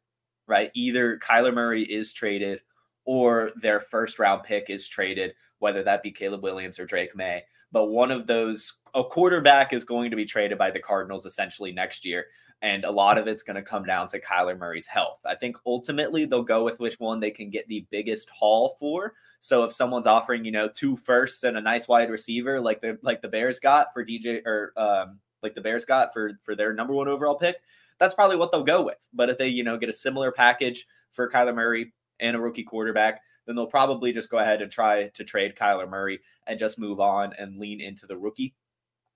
right? 0.47 0.71
Either 0.73 1.17
Kyler 1.19 1.53
Murray 1.53 1.83
is 1.83 2.11
traded 2.11 2.61
or 3.05 3.51
their 3.61 3.79
first 3.79 4.19
round 4.19 4.43
pick 4.43 4.69
is 4.69 4.87
traded, 4.87 5.33
whether 5.59 5.83
that 5.83 6.03
be 6.03 6.11
Caleb 6.11 6.43
Williams 6.43 6.79
or 6.79 6.85
Drake 6.85 7.15
Maye. 7.15 7.43
But 7.71 7.87
one 7.87 8.11
of 8.11 8.27
those, 8.27 8.77
a 8.93 9.03
quarterback 9.03 9.73
is 9.73 9.83
going 9.83 10.11
to 10.11 10.15
be 10.15 10.25
traded 10.25 10.57
by 10.57 10.71
the 10.71 10.79
Cardinals 10.79 11.25
essentially 11.25 11.71
next 11.71 12.05
year. 12.05 12.27
And 12.63 12.85
a 12.85 12.91
lot 12.91 13.17
of 13.17 13.27
it's 13.27 13.43
going 13.43 13.57
to 13.57 13.61
come 13.61 13.83
down 13.83 14.07
to 14.07 14.21
Kyler 14.21 14.57
Murray's 14.57 14.87
health. 14.87 15.19
I 15.25 15.35
think 15.35 15.57
ultimately 15.65 16.25
they'll 16.25 16.43
go 16.43 16.63
with 16.63 16.79
which 16.79 16.97
one 16.97 17.19
they 17.19 17.29
can 17.29 17.49
get 17.49 17.67
the 17.67 17.85
biggest 17.91 18.29
haul 18.29 18.77
for. 18.79 19.13
So 19.41 19.65
if 19.65 19.73
someone's 19.73 20.07
offering, 20.07 20.45
you 20.45 20.51
know, 20.51 20.69
two 20.69 20.95
firsts 20.95 21.43
and 21.43 21.57
a 21.57 21.61
nice 21.61 21.89
wide 21.89 22.09
receiver 22.09 22.61
like 22.61 22.79
the 22.79 22.97
like 23.03 23.21
the 23.21 23.27
Bears 23.27 23.59
got 23.59 23.93
for 23.93 24.05
DJ 24.05 24.41
or 24.45 24.71
um, 24.77 25.19
like 25.43 25.53
the 25.53 25.61
Bears 25.61 25.83
got 25.83 26.13
for 26.13 26.39
for 26.43 26.55
their 26.55 26.73
number 26.73 26.93
one 26.93 27.09
overall 27.09 27.35
pick, 27.35 27.57
that's 27.99 28.13
probably 28.13 28.37
what 28.37 28.51
they'll 28.51 28.63
go 28.63 28.81
with. 28.81 28.97
But 29.13 29.29
if 29.29 29.37
they, 29.37 29.49
you 29.49 29.63
know, 29.63 29.77
get 29.77 29.89
a 29.89 29.93
similar 29.93 30.31
package 30.31 30.87
for 31.11 31.29
Kyler 31.29 31.53
Murray 31.53 31.93
and 32.19 32.35
a 32.35 32.39
rookie 32.39 32.63
quarterback, 32.63 33.21
then 33.45 33.55
they'll 33.55 33.67
probably 33.67 34.13
just 34.13 34.29
go 34.29 34.39
ahead 34.39 34.61
and 34.61 34.71
try 34.71 35.09
to 35.09 35.23
trade 35.23 35.55
Kyler 35.59 35.89
Murray 35.89 36.21
and 36.47 36.57
just 36.57 36.79
move 36.79 36.99
on 36.99 37.33
and 37.37 37.59
lean 37.59 37.81
into 37.81 38.07
the 38.07 38.17
rookie 38.17 38.53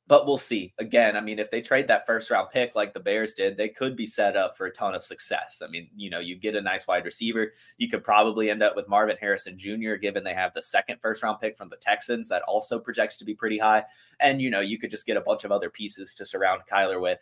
but 0.07 0.25
we'll 0.25 0.37
see. 0.37 0.73
Again, 0.79 1.17
I 1.17 1.21
mean, 1.21 1.37
if 1.37 1.51
they 1.51 1.61
trade 1.61 1.87
that 1.89 2.05
first 2.05 2.31
round 2.31 2.49
pick 2.51 2.75
like 2.75 2.93
the 2.93 2.99
Bears 2.99 3.33
did, 3.33 3.57
they 3.57 3.67
could 3.67 3.97
be 3.97 4.07
set 4.07 4.37
up 4.37 4.57
for 4.57 4.65
a 4.65 4.71
ton 4.71 4.95
of 4.95 5.03
success. 5.03 5.61
I 5.63 5.67
mean, 5.67 5.89
you 5.97 6.09
know, 6.09 6.19
you 6.19 6.37
get 6.37 6.55
a 6.55 6.61
nice 6.61 6.87
wide 6.87 7.03
receiver. 7.03 7.51
You 7.77 7.89
could 7.89 8.05
probably 8.05 8.49
end 8.49 8.63
up 8.63 8.75
with 8.77 8.87
Marvin 8.87 9.17
Harrison 9.19 9.57
Jr., 9.57 9.95
given 9.95 10.23
they 10.23 10.33
have 10.33 10.53
the 10.53 10.63
second 10.63 10.99
first 11.01 11.23
round 11.23 11.41
pick 11.41 11.57
from 11.57 11.69
the 11.69 11.75
Texans 11.75 12.29
that 12.29 12.41
also 12.43 12.79
projects 12.79 13.17
to 13.17 13.25
be 13.25 13.35
pretty 13.35 13.57
high. 13.57 13.83
And, 14.21 14.41
you 14.41 14.49
know, 14.49 14.61
you 14.61 14.79
could 14.79 14.91
just 14.91 15.05
get 15.05 15.17
a 15.17 15.21
bunch 15.21 15.43
of 15.43 15.51
other 15.51 15.69
pieces 15.69 16.15
to 16.15 16.25
surround 16.25 16.61
Kyler 16.71 17.01
with. 17.01 17.19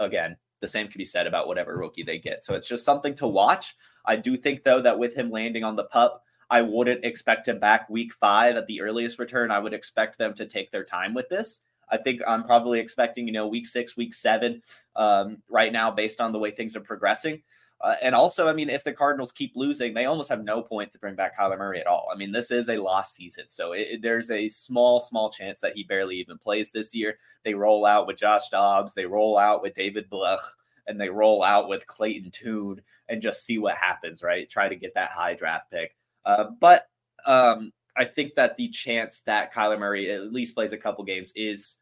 Again, 0.00 0.36
the 0.60 0.68
same 0.68 0.88
could 0.88 0.98
be 0.98 1.04
said 1.04 1.28
about 1.28 1.46
whatever 1.46 1.76
rookie 1.76 2.02
they 2.02 2.18
get. 2.18 2.44
So 2.44 2.54
it's 2.54 2.68
just 2.68 2.84
something 2.84 3.14
to 3.16 3.28
watch. 3.28 3.76
I 4.04 4.16
do 4.16 4.36
think, 4.36 4.64
though, 4.64 4.82
that 4.82 4.98
with 4.98 5.14
him 5.14 5.30
landing 5.30 5.62
on 5.62 5.76
the 5.76 5.84
pup, 5.84 6.24
I 6.50 6.60
wouldn't 6.62 7.04
expect 7.04 7.46
him 7.46 7.60
back 7.60 7.88
week 7.88 8.12
five 8.12 8.56
at 8.56 8.66
the 8.66 8.80
earliest 8.80 9.18
return. 9.20 9.50
I 9.52 9.58
would 9.60 9.74
expect 9.74 10.18
them 10.18 10.34
to 10.34 10.46
take 10.46 10.72
their 10.72 10.84
time 10.84 11.14
with 11.14 11.28
this 11.28 11.62
I 11.90 11.96
think 11.96 12.20
I'm 12.26 12.44
probably 12.44 12.80
expecting, 12.80 13.26
you 13.26 13.32
know, 13.32 13.46
week 13.46 13.66
six, 13.66 13.96
week 13.96 14.14
seven 14.14 14.62
um, 14.96 15.38
right 15.48 15.72
now 15.72 15.90
based 15.90 16.20
on 16.20 16.32
the 16.32 16.38
way 16.38 16.50
things 16.50 16.76
are 16.76 16.80
progressing. 16.80 17.42
Uh, 17.80 17.94
and 18.00 18.14
also, 18.14 18.48
I 18.48 18.54
mean, 18.54 18.70
if 18.70 18.84
the 18.84 18.92
Cardinals 18.92 19.32
keep 19.32 19.52
losing, 19.54 19.92
they 19.92 20.06
almost 20.06 20.30
have 20.30 20.42
no 20.42 20.62
point 20.62 20.92
to 20.92 20.98
bring 20.98 21.14
back 21.14 21.36
Kyler 21.36 21.58
Murray 21.58 21.78
at 21.78 21.86
all. 21.86 22.08
I 22.12 22.16
mean, 22.16 22.32
this 22.32 22.50
is 22.50 22.70
a 22.70 22.78
lost 22.78 23.14
season. 23.14 23.44
So 23.48 23.72
it, 23.72 24.00
there's 24.00 24.30
a 24.30 24.48
small, 24.48 24.98
small 24.98 25.30
chance 25.30 25.60
that 25.60 25.74
he 25.74 25.84
barely 25.84 26.16
even 26.16 26.38
plays 26.38 26.70
this 26.70 26.94
year. 26.94 27.18
They 27.44 27.52
roll 27.52 27.84
out 27.84 28.06
with 28.06 28.16
Josh 28.16 28.48
Dobbs, 28.48 28.94
they 28.94 29.04
roll 29.04 29.38
out 29.38 29.62
with 29.62 29.74
David 29.74 30.08
Blough, 30.08 30.38
and 30.86 30.98
they 30.98 31.10
roll 31.10 31.42
out 31.42 31.68
with 31.68 31.86
Clayton 31.86 32.30
Tune 32.30 32.80
and 33.08 33.20
just 33.22 33.44
see 33.44 33.58
what 33.58 33.76
happens, 33.76 34.22
right? 34.22 34.48
Try 34.48 34.68
to 34.68 34.76
get 34.76 34.94
that 34.94 35.10
high 35.10 35.34
draft 35.34 35.70
pick. 35.70 35.94
Uh, 36.24 36.46
but 36.58 36.88
um, 37.26 37.72
I 37.96 38.04
think 38.04 38.34
that 38.34 38.56
the 38.56 38.68
chance 38.68 39.20
that 39.20 39.52
Kyler 39.52 39.78
Murray 39.78 40.10
at 40.10 40.32
least 40.32 40.54
plays 40.54 40.72
a 40.72 40.78
couple 40.78 41.04
games 41.04 41.32
is 41.34 41.76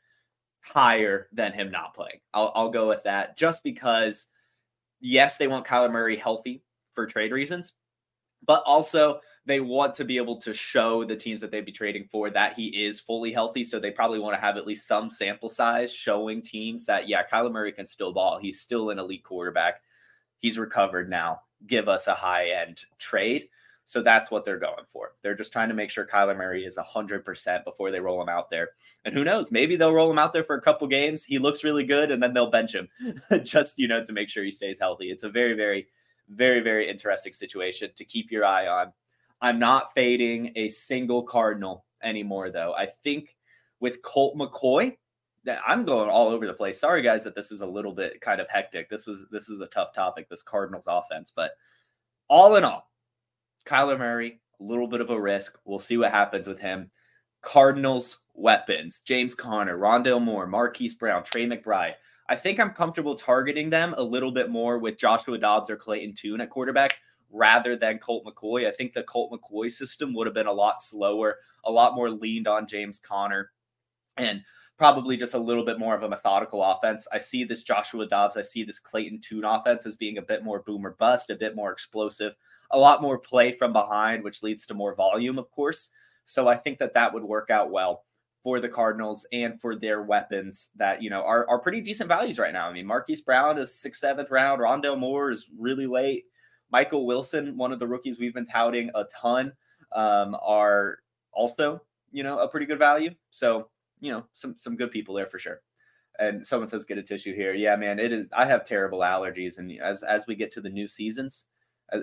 higher 0.60 1.28
than 1.32 1.52
him 1.52 1.70
not 1.70 1.94
playing. 1.94 2.20
I'll, 2.32 2.52
I'll 2.54 2.70
go 2.70 2.88
with 2.88 3.02
that 3.02 3.36
just 3.36 3.62
because, 3.64 4.28
yes, 5.00 5.36
they 5.36 5.48
want 5.48 5.66
Kyler 5.66 5.92
Murray 5.92 6.16
healthy 6.16 6.62
for 6.92 7.06
trade 7.06 7.32
reasons, 7.32 7.72
but 8.46 8.62
also 8.64 9.20
they 9.46 9.60
want 9.60 9.94
to 9.94 10.04
be 10.04 10.16
able 10.16 10.40
to 10.40 10.54
show 10.54 11.04
the 11.04 11.16
teams 11.16 11.40
that 11.42 11.50
they'd 11.50 11.66
be 11.66 11.72
trading 11.72 12.08
for 12.10 12.30
that 12.30 12.54
he 12.54 12.68
is 12.84 12.98
fully 13.00 13.30
healthy. 13.32 13.62
So 13.62 13.78
they 13.78 13.90
probably 13.90 14.18
want 14.18 14.34
to 14.34 14.40
have 14.40 14.56
at 14.56 14.66
least 14.66 14.88
some 14.88 15.10
sample 15.10 15.50
size 15.50 15.92
showing 15.92 16.40
teams 16.40 16.86
that, 16.86 17.08
yeah, 17.08 17.22
Kyler 17.30 17.52
Murray 17.52 17.72
can 17.72 17.84
still 17.84 18.12
ball. 18.12 18.38
He's 18.38 18.60
still 18.60 18.88
an 18.90 18.98
elite 18.98 19.24
quarterback. 19.24 19.82
He's 20.38 20.58
recovered 20.58 21.10
now. 21.10 21.40
Give 21.66 21.88
us 21.88 22.06
a 22.06 22.14
high 22.14 22.50
end 22.50 22.84
trade. 22.98 23.48
So 23.86 24.02
that's 24.02 24.30
what 24.30 24.44
they're 24.44 24.58
going 24.58 24.84
for. 24.90 25.12
They're 25.22 25.34
just 25.34 25.52
trying 25.52 25.68
to 25.68 25.74
make 25.74 25.90
sure 25.90 26.06
Kyler 26.06 26.36
Murray 26.36 26.64
is 26.64 26.78
100% 26.78 27.64
before 27.64 27.90
they 27.90 28.00
roll 28.00 28.20
him 28.20 28.30
out 28.30 28.48
there. 28.48 28.70
And 29.04 29.14
who 29.14 29.24
knows, 29.24 29.52
maybe 29.52 29.76
they'll 29.76 29.92
roll 29.92 30.10
him 30.10 30.18
out 30.18 30.32
there 30.32 30.44
for 30.44 30.56
a 30.56 30.62
couple 30.62 30.86
games. 30.88 31.22
He 31.22 31.38
looks 31.38 31.64
really 31.64 31.84
good 31.84 32.10
and 32.10 32.22
then 32.22 32.32
they'll 32.32 32.50
bench 32.50 32.74
him 32.74 32.88
just, 33.44 33.78
you 33.78 33.86
know, 33.86 34.02
to 34.02 34.12
make 34.12 34.30
sure 34.30 34.42
he 34.42 34.50
stays 34.50 34.78
healthy. 34.78 35.10
It's 35.10 35.22
a 35.22 35.28
very, 35.28 35.54
very, 35.54 35.88
very, 36.30 36.60
very 36.60 36.88
interesting 36.88 37.34
situation 37.34 37.90
to 37.94 38.04
keep 38.04 38.30
your 38.30 38.44
eye 38.44 38.66
on. 38.66 38.92
I'm 39.42 39.58
not 39.58 39.92
fading 39.94 40.52
a 40.56 40.70
single 40.70 41.22
Cardinal 41.22 41.84
anymore, 42.02 42.50
though. 42.50 42.72
I 42.72 42.88
think 43.02 43.36
with 43.80 44.00
Colt 44.00 44.36
McCoy, 44.36 44.96
I'm 45.66 45.84
going 45.84 46.08
all 46.08 46.28
over 46.28 46.46
the 46.46 46.54
place. 46.54 46.80
Sorry, 46.80 47.02
guys, 47.02 47.24
that 47.24 47.34
this 47.34 47.52
is 47.52 47.60
a 47.60 47.66
little 47.66 47.92
bit 47.92 48.22
kind 48.22 48.40
of 48.40 48.48
hectic. 48.48 48.88
This 48.88 49.06
was 49.06 49.24
this 49.30 49.50
is 49.50 49.60
a 49.60 49.66
tough 49.66 49.92
topic, 49.92 50.28
this 50.30 50.42
Cardinals 50.42 50.86
offense, 50.88 51.30
but 51.34 51.52
all 52.28 52.56
in 52.56 52.64
all, 52.64 52.90
Kyler 53.66 53.98
Murray, 53.98 54.40
a 54.60 54.62
little 54.62 54.88
bit 54.88 55.00
of 55.00 55.10
a 55.10 55.20
risk. 55.20 55.58
We'll 55.64 55.80
see 55.80 55.96
what 55.96 56.10
happens 56.10 56.46
with 56.46 56.60
him. 56.60 56.90
Cardinals 57.42 58.18
weapons: 58.34 59.00
James 59.00 59.34
Conner, 59.34 59.78
Rondale 59.78 60.22
Moore, 60.22 60.46
Marquise 60.46 60.94
Brown, 60.94 61.24
Trey 61.24 61.46
McBride. 61.46 61.94
I 62.28 62.36
think 62.36 62.58
I'm 62.58 62.70
comfortable 62.70 63.14
targeting 63.14 63.68
them 63.68 63.94
a 63.98 64.02
little 64.02 64.32
bit 64.32 64.50
more 64.50 64.78
with 64.78 64.98
Joshua 64.98 65.38
Dobbs 65.38 65.68
or 65.68 65.76
Clayton 65.76 66.14
Tune 66.14 66.40
at 66.40 66.50
quarterback 66.50 66.94
rather 67.30 67.76
than 67.76 67.98
Colt 67.98 68.24
McCoy. 68.24 68.66
I 68.66 68.72
think 68.72 68.94
the 68.94 69.02
Colt 69.02 69.32
McCoy 69.32 69.70
system 69.70 70.14
would 70.14 70.26
have 70.26 70.34
been 70.34 70.46
a 70.46 70.52
lot 70.52 70.82
slower, 70.82 71.38
a 71.64 71.70
lot 71.70 71.94
more 71.94 72.08
leaned 72.08 72.48
on 72.48 72.66
James 72.66 72.98
Conner, 72.98 73.50
and 74.16 74.42
probably 74.76 75.16
just 75.16 75.34
a 75.34 75.38
little 75.38 75.64
bit 75.64 75.78
more 75.78 75.94
of 75.94 76.02
a 76.02 76.08
methodical 76.08 76.62
offense. 76.62 77.06
I 77.12 77.18
see 77.18 77.44
this 77.44 77.62
Joshua 77.62 78.06
Dobbs, 78.06 78.36
I 78.36 78.42
see 78.42 78.64
this 78.64 78.78
Clayton 78.78 79.20
Tune 79.20 79.44
offense 79.44 79.86
as 79.86 79.96
being 79.96 80.18
a 80.18 80.22
bit 80.22 80.42
more 80.42 80.62
boomer 80.62 80.96
bust, 80.98 81.30
a 81.30 81.36
bit 81.36 81.54
more 81.54 81.70
explosive, 81.70 82.34
a 82.70 82.78
lot 82.78 83.02
more 83.02 83.18
play 83.18 83.56
from 83.56 83.72
behind, 83.72 84.24
which 84.24 84.42
leads 84.42 84.66
to 84.66 84.74
more 84.74 84.94
volume, 84.94 85.38
of 85.38 85.50
course. 85.50 85.90
So 86.24 86.48
I 86.48 86.56
think 86.56 86.78
that 86.78 86.94
that 86.94 87.12
would 87.12 87.22
work 87.22 87.50
out 87.50 87.70
well 87.70 88.04
for 88.42 88.60
the 88.60 88.68
Cardinals 88.68 89.26
and 89.32 89.60
for 89.60 89.76
their 89.76 90.02
weapons 90.02 90.70
that, 90.76 91.02
you 91.02 91.08
know, 91.08 91.22
are, 91.22 91.48
are 91.48 91.60
pretty 91.60 91.80
decent 91.80 92.08
values 92.08 92.38
right 92.38 92.52
now. 92.52 92.68
I 92.68 92.72
mean, 92.72 92.86
Marquise 92.86 93.22
Brown 93.22 93.58
is 93.58 93.78
sixth, 93.78 94.00
seventh 94.00 94.30
round. 94.30 94.60
Rondale 94.60 94.98
Moore 94.98 95.30
is 95.30 95.46
really 95.58 95.86
late. 95.86 96.24
Michael 96.70 97.06
Wilson, 97.06 97.56
one 97.56 97.72
of 97.72 97.78
the 97.78 97.86
rookies 97.86 98.18
we've 98.18 98.34
been 98.34 98.46
touting 98.46 98.90
a 98.94 99.04
ton, 99.04 99.52
um, 99.94 100.36
are 100.42 100.98
also, 101.32 101.80
you 102.10 102.22
know, 102.22 102.38
a 102.38 102.48
pretty 102.48 102.66
good 102.66 102.78
value. 102.78 103.10
So, 103.30 103.68
you 104.00 104.12
know, 104.12 104.24
some 104.32 104.56
some 104.56 104.76
good 104.76 104.90
people 104.90 105.14
there 105.14 105.26
for 105.26 105.38
sure. 105.38 105.60
And 106.18 106.46
someone 106.46 106.68
says 106.68 106.84
get 106.84 106.98
a 106.98 107.02
tissue 107.02 107.34
here. 107.34 107.54
Yeah, 107.54 107.74
man, 107.76 107.98
it 107.98 108.12
is. 108.12 108.28
I 108.32 108.46
have 108.46 108.64
terrible 108.64 109.00
allergies, 109.00 109.58
and 109.58 109.72
as 109.80 110.02
as 110.02 110.26
we 110.26 110.36
get 110.36 110.50
to 110.52 110.60
the 110.60 110.70
new 110.70 110.86
seasons, 110.86 111.46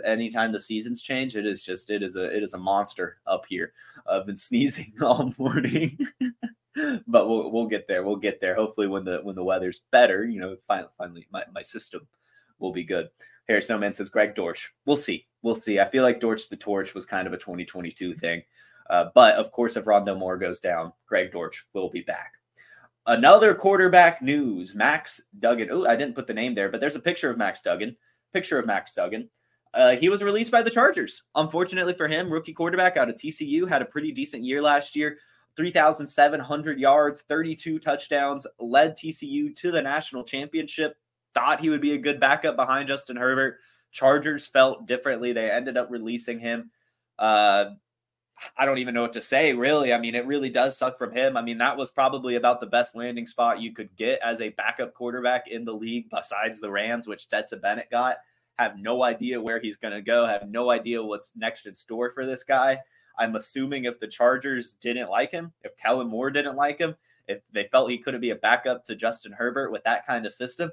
anytime 0.06 0.52
the 0.52 0.60
seasons 0.60 1.02
change, 1.02 1.36
it 1.36 1.46
is 1.46 1.64
just 1.64 1.90
it 1.90 2.04
is 2.04 2.16
a 2.16 2.26
it 2.36 2.44
is 2.44 2.54
a 2.54 2.58
monster 2.58 3.18
up 3.26 3.46
here. 3.48 3.74
I've 4.10 4.26
been 4.26 4.36
sneezing 4.38 4.94
all 5.02 5.34
morning, 5.38 5.98
but 7.08 7.28
we'll 7.28 7.52
we'll 7.52 7.68
get 7.68 7.88
there. 7.88 8.04
We'll 8.04 8.18
get 8.18 8.42
there. 8.42 8.56
Hopefully, 8.56 8.88
when 8.88 9.06
the 9.06 9.20
when 9.24 9.36
the 9.36 9.44
weather's 9.44 9.82
better, 9.92 10.26
you 10.26 10.40
know, 10.40 10.58
finally, 10.68 10.90
finally 10.98 11.28
my 11.32 11.44
my 11.54 11.62
system 11.62 12.08
will 12.60 12.72
be 12.72 12.84
good. 12.84 13.10
Harry 13.48 13.62
Snowman 13.62 13.94
says 13.94 14.10
Greg 14.10 14.36
Dortch. 14.36 14.72
We'll 14.86 14.98
see. 14.98 15.28
We'll 15.42 15.56
see. 15.56 15.80
I 15.80 15.90
feel 15.90 16.04
like 16.04 16.20
Dortch 16.20 16.48
the 16.48 16.56
Torch 16.56 16.94
was 16.94 17.06
kind 17.06 17.28
of 17.28 17.34
a 17.34 17.38
2022 17.38 18.16
thing. 18.16 18.44
Uh, 18.92 19.06
but 19.16 19.36
of 19.36 19.52
course, 19.52 19.76
if 19.76 19.86
Rondale 19.86 20.20
Moore 20.20 20.38
goes 20.38 20.60
down, 20.60 20.94
Greg 21.08 21.32
Dortch 21.32 21.66
will 21.74 21.90
be 21.90 22.02
back. 22.02 22.34
Another 23.08 23.56
quarterback 23.56 24.22
news 24.22 24.76
Max 24.76 25.22
Duggan. 25.40 25.70
Oh, 25.72 25.88
I 25.88 25.96
didn't 25.96 26.14
put 26.14 26.28
the 26.28 26.34
name 26.34 26.54
there, 26.54 26.70
but 26.70 26.80
there's 26.80 26.96
a 26.96 27.00
picture 27.00 27.32
of 27.32 27.38
Max 27.38 27.62
Duggan. 27.62 27.98
Picture 28.34 28.60
of 28.60 28.68
Max 28.68 28.94
Duggan. 28.94 29.30
Uh, 29.74 29.96
he 29.96 30.10
was 30.10 30.22
released 30.22 30.52
by 30.52 30.62
the 30.62 30.70
Chargers. 30.70 31.24
Unfortunately 31.34 31.94
for 31.94 32.08
him, 32.08 32.32
rookie 32.32 32.54
quarterback 32.54 32.98
out 32.98 33.10
of 33.10 33.16
TCU 33.16 33.68
had 33.68 33.82
a 33.82 33.86
pretty 33.86 34.12
decent 34.12 34.44
year 34.44 34.62
last 34.62 34.96
year 34.96 35.18
3,700 35.58 36.80
yards, 36.80 37.22
32 37.28 37.80
touchdowns, 37.80 38.46
led 38.60 38.96
TCU 38.96 39.56
to 39.56 39.72
the 39.72 39.82
national 39.82 40.24
championship 40.24 40.96
thought 41.34 41.62
he 41.62 41.70
would 41.70 41.82
be 41.82 41.94
a 41.94 41.98
good 41.98 42.20
backup 42.20 42.56
behind 42.56 42.88
Justin 42.88 43.16
Herbert. 43.16 43.60
Chargers 43.92 44.48
felt 44.48 44.86
differently. 44.86 45.34
They 45.34 45.50
ended 45.50 45.78
up 45.78 45.90
releasing 45.90 46.40
him. 46.40 46.72
Uh, 47.20 47.72
I 48.58 48.66
don't 48.66 48.80
even 48.80 48.94
know 48.94 49.02
what 49.02 49.14
to 49.14 49.22
say, 49.22 49.54
really. 49.54 49.94
I 49.94 50.00
mean, 50.00 50.16
it 50.16 50.26
really 50.26 50.50
does 50.50 50.78
suck 50.78 50.98
from 50.98 51.12
him. 51.12 51.38
I 51.38 51.42
mean, 51.42 51.58
that 51.60 51.78
was 51.78 51.92
probably 51.92 52.36
about 52.36 52.60
the 52.60 52.68
best 52.68 52.96
landing 52.96 53.28
spot 53.28 53.62
you 53.62 53.74
could 53.74 53.96
get 53.96 54.20
as 54.24 54.42
a 54.42 54.50
backup 54.50 54.94
quarterback 54.94 55.48
in 55.48 55.66
the 55.66 55.74
league, 55.74 56.10
besides 56.10 56.60
the 56.60 56.72
Rams, 56.72 57.08
which 57.08 57.22
Stetson 57.22 57.60
Bennett 57.60 57.90
got. 57.92 58.18
Have 58.58 58.78
no 58.78 59.04
idea 59.04 59.42
where 59.42 59.60
he's 59.60 59.78
going 59.78 59.94
to 59.94 60.02
go. 60.02 60.26
Have 60.26 60.50
no 60.50 60.70
idea 60.70 61.04
what's 61.04 61.34
next 61.36 61.66
in 61.66 61.76
store 61.76 62.12
for 62.12 62.26
this 62.26 62.44
guy. 62.44 62.80
I'm 63.18 63.36
assuming 63.36 63.86
if 63.86 64.00
the 64.00 64.08
Chargers 64.08 64.74
didn't 64.74 65.10
like 65.10 65.32
him, 65.32 65.52
if 65.64 65.78
Kellen 65.78 66.08
Moore 66.08 66.32
didn't 66.32 66.56
like 66.56 66.80
him, 66.80 66.96
if 67.28 67.42
they 67.54 67.68
felt 67.72 67.90
he 67.90 67.98
couldn't 67.98 68.22
be 68.22 68.32
a 68.32 68.36
backup 68.36 68.84
to 68.86 68.96
Justin 68.96 69.32
Herbert 69.32 69.72
with 69.72 69.84
that 69.84 70.06
kind 70.06 70.26
of 70.26 70.34
system, 70.34 70.72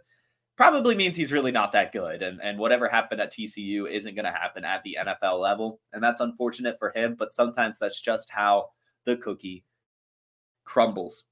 probably 0.58 0.96
means 0.96 1.16
he's 1.16 1.32
really 1.32 1.52
not 1.52 1.70
that 1.70 1.92
good. 1.92 2.20
And, 2.20 2.40
and 2.42 2.58
whatever 2.58 2.88
happened 2.88 3.20
at 3.20 3.32
TCU 3.32 3.88
isn't 3.88 4.16
going 4.16 4.24
to 4.24 4.32
happen 4.32 4.64
at 4.64 4.82
the 4.82 4.98
NFL 5.00 5.40
level. 5.40 5.78
And 5.92 6.02
that's 6.02 6.18
unfortunate 6.18 6.80
for 6.80 6.92
him, 6.96 7.14
but 7.16 7.32
sometimes 7.32 7.78
that's 7.78 8.00
just 8.00 8.28
how 8.28 8.70
the 9.04 9.16
cookie 9.16 9.64
crumbles. 10.64 11.24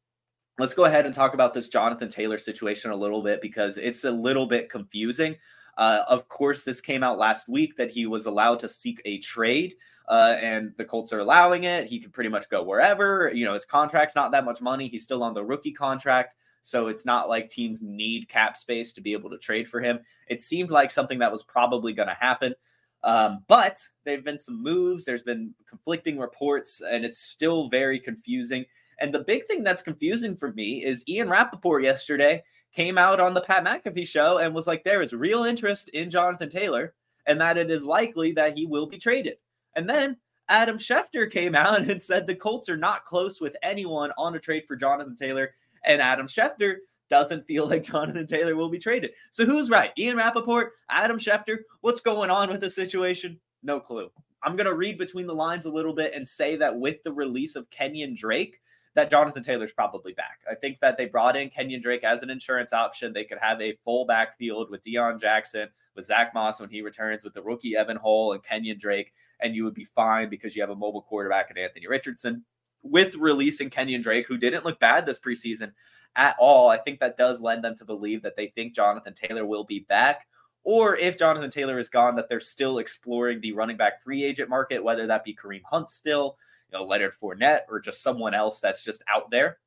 Let's 0.61 0.75
go 0.75 0.85
ahead 0.85 1.07
and 1.07 1.15
talk 1.15 1.35
about 1.35 1.55
this 1.55 1.69
Jonathan 1.69 2.09
Taylor 2.09 2.39
situation 2.39 2.93
a 2.93 2.97
little 2.97 3.21
bit 3.21 3.43
because 3.43 3.79
it's 3.79 4.05
a 4.05 4.11
little 4.13 4.47
bit 4.47 4.71
confusing. 4.71 5.35
Uh, 5.77 6.05
of 6.07 6.29
course, 6.29 6.63
this 6.63 6.81
came 6.81 7.03
out 7.03 7.19
last 7.19 7.49
week 7.49 7.77
that 7.79 7.91
he 7.91 8.07
was 8.07 8.27
allowed 8.27 8.61
to 8.61 8.69
seek 8.69 9.03
a 9.05 9.19
trade, 9.19 9.75
uh, 10.09 10.37
and 10.41 10.73
the 10.79 10.85
Colts 10.85 11.13
are 11.13 11.19
allowing 11.19 11.65
it. 11.65 11.89
He 11.89 11.99
can 11.99 12.13
pretty 12.13 12.31
much 12.31 12.49
go 12.49 12.63
wherever. 12.63 13.31
You 13.35 13.45
know, 13.45 13.55
his 13.55 13.67
contract's 13.67 14.15
not 14.15 14.31
that 14.31 14.45
much 14.45 14.63
money. 14.63 14.89
He's 14.89 15.03
still 15.03 15.25
on 15.25 15.35
the 15.35 15.45
rookie 15.45 15.73
contract. 15.73 16.37
So 16.67 16.89
it's 16.89 17.07
not 17.07 17.29
like 17.29 17.49
teams 17.49 17.81
need 17.81 18.29
cap 18.29 18.57
space 18.57 18.93
to 18.95 19.01
be 19.01 19.13
able 19.13 19.31
to 19.31 19.39
trade 19.39 19.69
for 19.69 19.81
him. 19.81 20.01
It 20.27 20.43
seemed 20.43 20.69
like 20.69 20.91
something 20.91 21.21
that 21.21 21.31
was 21.31 21.45
probably 21.45 21.93
going 21.93 22.09
to 22.09 22.15
happen. 22.15 22.57
Um, 23.05 23.45
but 23.47 23.79
there 24.05 24.17
have 24.17 24.25
been 24.25 24.41
some 24.41 24.61
moves, 24.65 25.05
there's 25.05 25.23
been 25.23 25.55
conflicting 25.69 26.19
reports, 26.19 26.83
and 26.83 27.05
it's 27.05 27.21
still 27.21 27.69
very 27.69 28.01
confusing. 28.01 28.65
And 28.99 29.15
the 29.15 29.21
big 29.21 29.47
thing 29.47 29.63
that's 29.63 29.81
confusing 29.81 30.37
for 30.37 30.53
me 30.55 30.85
is 30.85 31.05
Ian 31.09 31.31
Rapoport 31.31 31.85
yesterday 31.85 32.43
came 32.75 32.99
out 32.99 33.21
on 33.21 33.33
the 33.33 33.43
Pat 33.43 33.65
McAfee 33.65 34.09
show 34.09 34.39
and 34.39 34.53
was 34.53 34.67
like, 34.67 34.83
there 34.83 35.03
is 35.03 35.13
real 35.13 35.45
interest 35.45 35.91
in 35.91 36.11
Jonathan 36.11 36.51
Taylor 36.51 36.95
and 37.27 37.41
that 37.41 37.59
it 37.59 37.71
is 37.71 37.85
likely 37.85 38.33
that 38.33 38.59
he 38.59 38.67
will 38.67 38.87
be 38.87 38.99
traded. 38.99 39.37
And 39.77 39.89
then 39.89 40.17
Adam 40.49 40.79
Schefter 40.79 41.31
came 41.31 41.55
out 41.55 41.81
and 41.89 42.03
said 42.03 42.27
the 42.27 42.35
Colts 42.35 42.69
are 42.69 42.77
not 42.77 43.05
close 43.05 43.41
with 43.41 43.55
anyone 43.63 44.11
on 44.19 44.35
a 44.35 44.41
trade 44.41 44.65
for 44.67 44.75
Jonathan 44.75 45.15
Taylor 45.15 45.53
and 45.87 46.03
Adam 46.03 46.27
Schefter 46.27 46.77
doesn't 47.09 47.47
feel 47.47 47.69
like 47.69 47.83
Jonathan 47.85 48.27
Taylor 48.27 48.57
will 48.57 48.69
be 48.69 48.79
traded. 48.79 49.13
So 49.31 49.45
who's 49.47 49.71
right? 49.71 49.93
Ian 49.99 50.17
Rapoport, 50.17 50.73
Adam 50.91 51.19
Schefter? 51.19 51.59
What's 51.81 52.01
going 52.01 52.31
on 52.31 52.51
with 52.51 52.61
the 52.61 52.71
situation? 52.71 53.39
No 53.63 53.81
clue. 53.81 54.11
I'm 54.43 54.57
going 54.57 54.67
to 54.67 54.75
read 54.75 54.99
between 54.99 55.27
the 55.27 55.35
lines 55.35 55.67
a 55.67 55.71
little 55.71 55.95
bit 55.95 56.13
and 56.15 56.27
say 56.27 56.57
that 56.57 56.79
with 56.79 57.03
the 57.05 57.13
release 57.13 57.57
of 57.57 57.71
Kenyon 57.71 58.15
Drake, 58.17 58.61
that 58.95 59.11
Jonathan 59.11 59.43
Taylor's 59.43 59.73
probably 59.73 60.13
back. 60.13 60.41
I 60.51 60.55
think 60.55 60.79
that 60.81 60.97
they 60.97 61.07
brought 61.07 61.37
in 61.37 61.51
Kenyon 61.51 61.83
Drake 61.83 62.05
as 62.05 62.23
an 62.23 62.31
insurance 62.31 62.73
option. 62.73 63.13
They 63.13 63.25
could 63.25 63.39
have 63.41 63.61
a 63.61 63.77
full 63.85 64.07
backfield 64.07 64.71
with 64.71 64.83
Deon 64.83 65.21
Jackson, 65.21 65.69
with 65.95 66.07
Zach 66.07 66.33
Moss 66.35 66.61
when 66.61 66.71
he 66.71 66.81
returns, 66.81 67.23
with 67.23 67.35
the 67.35 67.43
rookie 67.43 67.77
Evan 67.77 67.99
Hull 67.99 68.33
and 68.33 68.43
Kenyon 68.43 68.79
Drake, 68.79 69.13
and 69.41 69.55
you 69.55 69.65
would 69.65 69.75
be 69.75 69.85
fine 69.85 70.31
because 70.31 70.57
you 70.57 70.63
have 70.63 70.71
a 70.71 70.77
mobile 70.77 71.03
quarterback 71.03 71.51
in 71.51 71.59
Anthony 71.59 71.87
Richardson 71.87 72.45
with 72.91 73.15
releasing 73.15 73.71
Kenyon 73.71 74.03
Drake, 74.03 74.27
who 74.27 74.37
didn't 74.37 74.65
look 74.65 74.79
bad 74.79 75.07
this 75.07 75.19
preseason 75.19 75.73
at 76.17 76.37
all, 76.39 76.69
I 76.69 76.79
think 76.79 77.01
that 77.01 77.17
does 77.17 77.41
lend 77.41 77.63
them 77.63 77.77
to 77.77 77.85
believe 77.85 78.23
that 78.23 78.37
they 78.37 78.49
think 78.49 78.75
Jonathan 78.75 79.15
Taylor 79.15 79.45
will 79.45 79.65
be 79.65 79.81
back. 79.81 80.27
Or 80.65 80.97
if 80.97 81.19
Jonathan 81.19 81.51
Taylor 81.51 81.79
is 81.79 81.89
gone, 81.89 82.17
that 82.17 82.29
they're 82.29 82.41
still 82.41 82.79
exploring 82.79 83.41
the 83.41 83.53
running 83.53 83.77
back 83.77 84.03
free 84.03 84.25
agent 84.25 84.49
market, 84.49 84.83
whether 84.83 85.07
that 85.07 85.25
be 85.25 85.35
Kareem 85.35 85.63
Hunt 85.65 85.91
still, 85.91 86.37
you 86.73 86.79
know, 86.79 86.85
Leonard 86.85 87.15
Fournette, 87.21 87.61
or 87.69 87.79
just 87.79 88.03
someone 88.03 88.35
else 88.35 88.61
that's 88.61 88.83
just 88.83 89.05
out 89.15 89.31
there. 89.31 89.59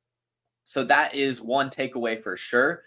So 0.64 0.84
that 0.84 1.14
is 1.14 1.40
one 1.40 1.70
takeaway 1.70 2.22
for 2.22 2.36
sure. 2.36 2.82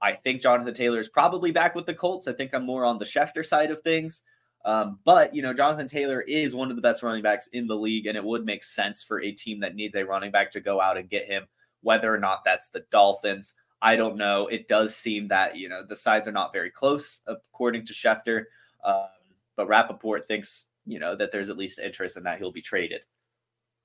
I 0.00 0.12
think 0.12 0.42
Jonathan 0.42 0.74
Taylor 0.74 0.98
is 0.98 1.08
probably 1.08 1.52
back 1.52 1.76
with 1.76 1.86
the 1.86 1.94
Colts. 1.94 2.26
I 2.26 2.32
think 2.32 2.52
I'm 2.52 2.66
more 2.66 2.84
on 2.84 2.98
the 2.98 3.04
Schefter 3.04 3.46
side 3.46 3.70
of 3.70 3.80
things. 3.82 4.22
Um, 4.64 4.98
but 5.04 5.34
you 5.34 5.42
know, 5.42 5.52
Jonathan 5.52 5.88
Taylor 5.88 6.20
is 6.22 6.54
one 6.54 6.70
of 6.70 6.76
the 6.76 6.82
best 6.82 7.02
running 7.02 7.22
backs 7.22 7.48
in 7.48 7.66
the 7.66 7.76
league, 7.76 8.06
and 8.06 8.16
it 8.16 8.24
would 8.24 8.44
make 8.44 8.62
sense 8.64 9.02
for 9.02 9.20
a 9.20 9.32
team 9.32 9.60
that 9.60 9.74
needs 9.74 9.94
a 9.96 10.04
running 10.04 10.30
back 10.30 10.50
to 10.52 10.60
go 10.60 10.80
out 10.80 10.96
and 10.96 11.10
get 11.10 11.26
him 11.26 11.44
Whether 11.80 12.14
or 12.14 12.18
not 12.18 12.44
that's 12.44 12.68
the 12.68 12.84
Dolphins, 12.90 13.54
I 13.82 13.96
don't 13.96 14.16
know. 14.16 14.46
It 14.46 14.68
does 14.68 14.94
seem 14.94 15.26
that, 15.28 15.56
you 15.56 15.68
know, 15.68 15.82
the 15.86 15.96
sides 15.96 16.28
are 16.28 16.32
not 16.32 16.52
very 16.52 16.70
close, 16.70 17.20
according 17.26 17.84
to 17.86 17.92
Schefter. 17.92 18.44
Um, 18.84 19.08
but 19.56 19.66
Rapoport 19.66 20.26
thinks, 20.28 20.68
you 20.86 21.00
know, 21.00 21.16
that 21.16 21.32
there's 21.32 21.50
at 21.50 21.58
least 21.58 21.80
interest 21.80 22.16
in 22.16 22.22
that 22.22 22.38
he'll 22.38 22.52
be 22.52 22.62
traded. 22.62 23.00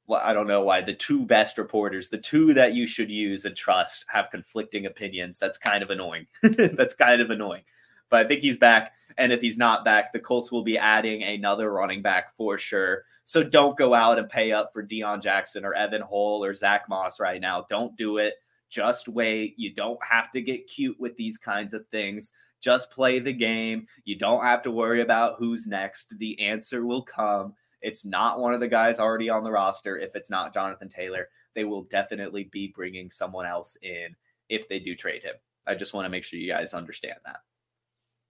Well, 0.05 0.21
I 0.23 0.33
don't 0.33 0.47
know 0.47 0.61
why 0.61 0.81
the 0.81 0.93
two 0.93 1.25
best 1.25 1.57
reporters, 1.57 2.09
the 2.09 2.17
two 2.19 2.53
that 2.53 2.73
you 2.73 2.87
should 2.87 3.09
use 3.09 3.45
and 3.45 3.55
trust, 3.55 4.05
have 4.07 4.29
conflicting 4.31 4.85
opinions. 4.85 5.39
That's 5.39 5.57
kind 5.57 5.83
of 5.83 5.89
annoying. 5.89 6.27
That's 6.43 6.93
kind 6.93 7.19
of 7.19 7.31
annoying. 7.31 7.63
But 8.09 8.25
I 8.25 8.27
think 8.27 8.41
he's 8.41 8.57
back. 8.57 8.93
And 9.17 9.31
if 9.31 9.41
he's 9.41 9.57
not 9.57 9.83
back, 9.83 10.13
the 10.13 10.19
Colts 10.19 10.51
will 10.51 10.63
be 10.63 10.77
adding 10.77 11.23
another 11.23 11.71
running 11.71 12.01
back 12.01 12.35
for 12.37 12.57
sure. 12.57 13.03
So 13.23 13.43
don't 13.43 13.77
go 13.77 13.93
out 13.93 14.19
and 14.19 14.29
pay 14.29 14.51
up 14.51 14.71
for 14.71 14.85
Deon 14.85 15.21
Jackson 15.21 15.65
or 15.65 15.73
Evan 15.73 16.01
Hull 16.01 16.43
or 16.43 16.53
Zach 16.53 16.87
Moss 16.87 17.19
right 17.19 17.41
now. 17.41 17.65
Don't 17.69 17.97
do 17.97 18.17
it. 18.17 18.35
Just 18.69 19.07
wait. 19.07 19.55
You 19.57 19.73
don't 19.73 19.99
have 20.03 20.31
to 20.31 20.41
get 20.41 20.67
cute 20.67 20.99
with 20.99 21.15
these 21.17 21.37
kinds 21.37 21.73
of 21.73 21.87
things. 21.87 22.33
Just 22.61 22.91
play 22.91 23.19
the 23.19 23.33
game. 23.33 23.87
You 24.05 24.17
don't 24.17 24.43
have 24.43 24.61
to 24.63 24.71
worry 24.71 25.01
about 25.01 25.35
who's 25.37 25.67
next. 25.67 26.17
The 26.19 26.39
answer 26.39 26.85
will 26.85 27.01
come. 27.01 27.53
It's 27.81 28.05
not 28.05 28.39
one 28.39 28.53
of 28.53 28.59
the 28.59 28.67
guys 28.67 28.99
already 28.99 29.29
on 29.29 29.43
the 29.43 29.51
roster. 29.51 29.97
If 29.97 30.15
it's 30.15 30.29
not 30.29 30.53
Jonathan 30.53 30.89
Taylor, 30.89 31.29
they 31.53 31.63
will 31.63 31.83
definitely 31.83 32.45
be 32.45 32.73
bringing 32.75 33.11
someone 33.11 33.45
else 33.45 33.77
in 33.81 34.15
if 34.49 34.67
they 34.69 34.79
do 34.79 34.95
trade 34.95 35.23
him. 35.23 35.35
I 35.65 35.75
just 35.75 35.93
want 35.93 36.05
to 36.05 36.09
make 36.09 36.23
sure 36.23 36.39
you 36.39 36.51
guys 36.51 36.73
understand 36.73 37.17
that. 37.25 37.41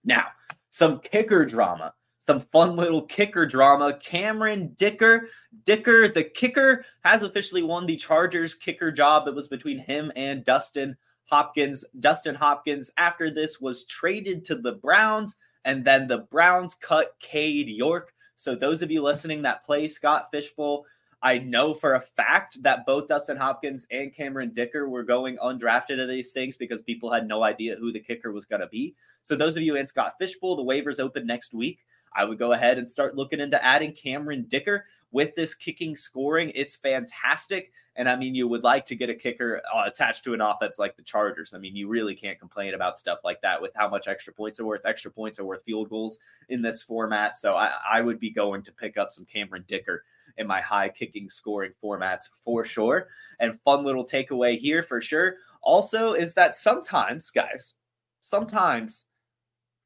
Now, 0.08 0.26
some 0.70 1.00
kicker 1.00 1.46
drama 1.46 1.94
some 2.28 2.42
fun 2.52 2.76
little 2.76 3.04
kicker 3.04 3.46
drama. 3.46 3.98
Cameron 4.04 4.76
Dicker, 4.78 5.30
Dicker, 5.66 6.10
the 6.10 6.26
kicker, 6.26 6.86
has 7.02 7.24
officially 7.24 7.64
won 7.64 7.86
the 7.86 7.96
Chargers 7.96 8.54
kicker 8.54 8.92
job. 8.92 9.28
It 9.28 9.34
was 9.34 9.48
between 9.48 9.80
him 9.80 10.12
and 10.18 10.44
Dustin 10.44 10.98
Hopkins. 11.24 11.86
Dustin 12.02 12.36
Hopkins, 12.36 12.92
after 12.98 13.32
this, 13.32 13.62
was 13.62 13.86
traded 13.86 14.44
to 14.46 14.56
the 14.56 14.74
Browns, 14.74 15.38
and 15.64 15.86
then 15.86 16.08
the 16.08 16.20
Browns 16.30 16.76
cut 16.76 17.16
Cade 17.22 17.70
York. 17.70 18.14
So, 18.36 18.56
those 18.56 18.82
of 18.82 18.92
you 18.92 19.02
listening 19.02 19.42
that 19.44 19.64
play 19.64 19.88
Scott 19.88 20.28
Fishbowl, 20.30 20.86
I 21.22 21.40
know 21.40 21.74
for 21.74 21.96
a 21.96 22.02
fact 22.02 22.62
that 22.62 22.86
both 22.86 23.08
Dustin 23.08 23.38
Hopkins 23.38 23.88
and 23.90 24.14
Cameron 24.14 24.54
Dicker 24.54 24.88
were 24.88 25.04
going 25.04 25.38
undrafted 25.38 26.02
of 26.02 26.08
these 26.08 26.32
things 26.32 26.58
because 26.58 26.82
people 26.82 27.12
had 27.12 27.28
no 27.28 27.44
idea 27.44 27.76
who 27.76 27.92
the 27.92 28.00
kicker 28.00 28.32
was 28.32 28.46
going 28.46 28.62
to 28.62 28.68
be. 28.68 28.96
So, 29.24 29.36
those 29.36 29.58
of 29.58 29.64
you 29.64 29.76
in 29.76 29.88
Scott 29.88 30.16
Fishbowl, 30.20 30.56
the 30.56 30.64
waivers 30.64 31.00
open 31.00 31.26
next 31.26 31.54
week. 31.54 31.80
I 32.14 32.24
would 32.24 32.40
go 32.40 32.54
ahead 32.54 32.78
and 32.78 32.90
start 32.90 33.16
looking 33.16 33.40
into 33.40 33.64
adding 33.64 33.94
Cameron 33.94 34.46
Dicker 34.48 34.86
with 35.12 35.36
this 35.36 35.54
kicking 35.54 35.96
scoring. 35.96 36.52
It's 36.56 36.76
fantastic. 36.76 37.72
And 37.96 38.08
I 38.08 38.16
mean, 38.16 38.36
you 38.36 38.48
would 38.48 38.64
like 38.64 38.86
to 38.88 38.96
get 38.96 39.10
a 39.10 39.16
kicker 39.16 39.62
uh, 39.74 39.84
attached 39.86 40.24
to 40.26 40.34
an 40.34 40.42
offense 40.42 40.78
like 40.78 40.96
the 40.96 41.02
Chargers. 41.02 41.54
I 41.54 41.58
mean, 41.58 41.76
you 41.76 41.88
really 41.88 42.16
can't 42.16 42.40
complain 42.40 42.76
about 42.76 43.00
stuff 43.00 43.20
like 43.24 43.42
that 43.42 43.60
with 43.60 43.72
how 43.76 43.90
much 43.90 44.08
extra 44.08 44.32
points 44.32 44.60
are 44.60 44.66
worth. 44.66 44.86
Extra 44.86 45.10
points 45.10 45.40
are 45.40 45.46
worth 45.46 45.64
field 45.64 45.90
goals 45.90 46.20
in 46.50 46.62
this 46.62 46.84
format. 46.84 47.38
So 47.38 47.56
I, 47.56 47.74
I 47.92 48.02
would 48.02 48.20
be 48.20 48.30
going 48.30 48.62
to 48.64 48.72
pick 48.72 48.98
up 48.98 49.12
some 49.12 49.26
Cameron 49.26 49.66
Dicker 49.68 50.04
in 50.38 50.48
my 50.48 50.62
high 50.62 50.90
kicking 50.90 51.30
scoring 51.30 51.74
formats 51.84 52.30
for 52.44 52.66
sure. 52.66 53.08
And 53.40 53.60
fun 53.62 53.84
little 53.84 54.06
takeaway 54.06 54.58
here 54.58 54.84
for 54.84 55.02
sure 55.02 55.36
also 55.62 56.14
is 56.14 56.34
that 56.34 56.56
sometimes, 56.56 57.30
guys, 57.30 57.74
sometimes 58.22 59.06